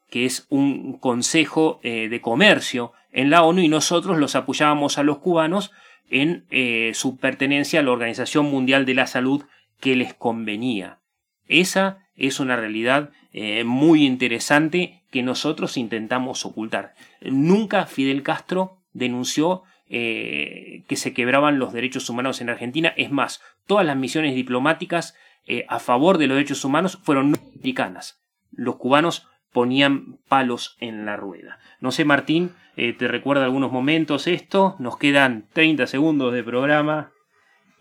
[0.09, 5.03] que es un consejo eh, de comercio en la ONU, y nosotros los apoyábamos a
[5.03, 5.71] los cubanos
[6.09, 9.43] en eh, su pertenencia a la Organización Mundial de la Salud
[9.79, 10.99] que les convenía.
[11.47, 16.93] Esa es una realidad eh, muy interesante que nosotros intentamos ocultar.
[17.21, 22.93] Nunca Fidel Castro denunció eh, que se quebraban los derechos humanos en Argentina.
[22.97, 25.15] Es más, todas las misiones diplomáticas
[25.47, 28.21] eh, a favor de los derechos humanos fueron no americanas.
[28.51, 31.59] Los cubanos ponían palos en la rueda.
[31.79, 34.75] No sé, Martín, ¿te recuerda algunos momentos esto?
[34.77, 37.11] Nos quedan 30 segundos de programa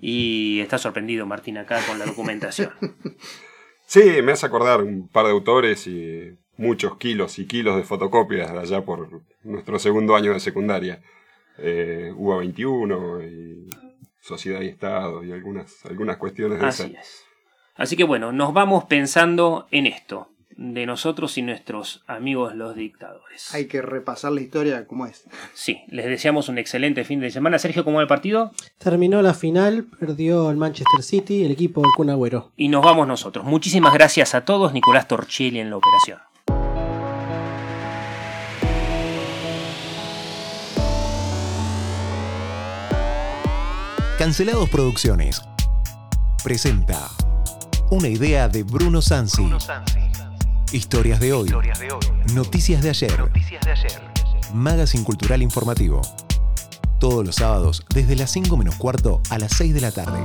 [0.00, 2.70] y está sorprendido Martín acá con la documentación.
[3.88, 8.52] Sí, me hace acordar un par de autores y muchos kilos y kilos de fotocopias
[8.52, 11.00] de allá por nuestro segundo año de secundaria.
[11.56, 13.70] Eh, UBA 21 y
[14.20, 17.02] Sociedad y Estado y algunas, algunas cuestiones de Así esas.
[17.02, 17.24] es.
[17.76, 20.28] Así que bueno, nos vamos pensando en esto,
[20.58, 23.54] de nosotros y nuestros amigos los dictadores.
[23.54, 25.24] Hay que repasar la historia como es.
[25.54, 27.60] Sí, les deseamos un excelente fin de semana.
[27.60, 28.50] Sergio, ¿cómo va el partido?
[28.76, 32.50] Terminó la final, perdió el Manchester City, el equipo del Kun Agüero.
[32.56, 33.44] Y nos vamos nosotros.
[33.44, 34.72] Muchísimas gracias a todos.
[34.72, 36.18] Nicolás Torchelli en la operación.
[44.18, 45.40] Cancelados Producciones
[46.42, 47.08] presenta
[47.92, 49.48] una idea de Bruno Sansi.
[50.72, 51.50] Historias de hoy.
[52.34, 53.30] Noticias de ayer.
[54.52, 56.02] Magazine Cultural Informativo.
[57.00, 60.18] Todos los sábados desde las 5 menos cuarto a las 6 de la tarde.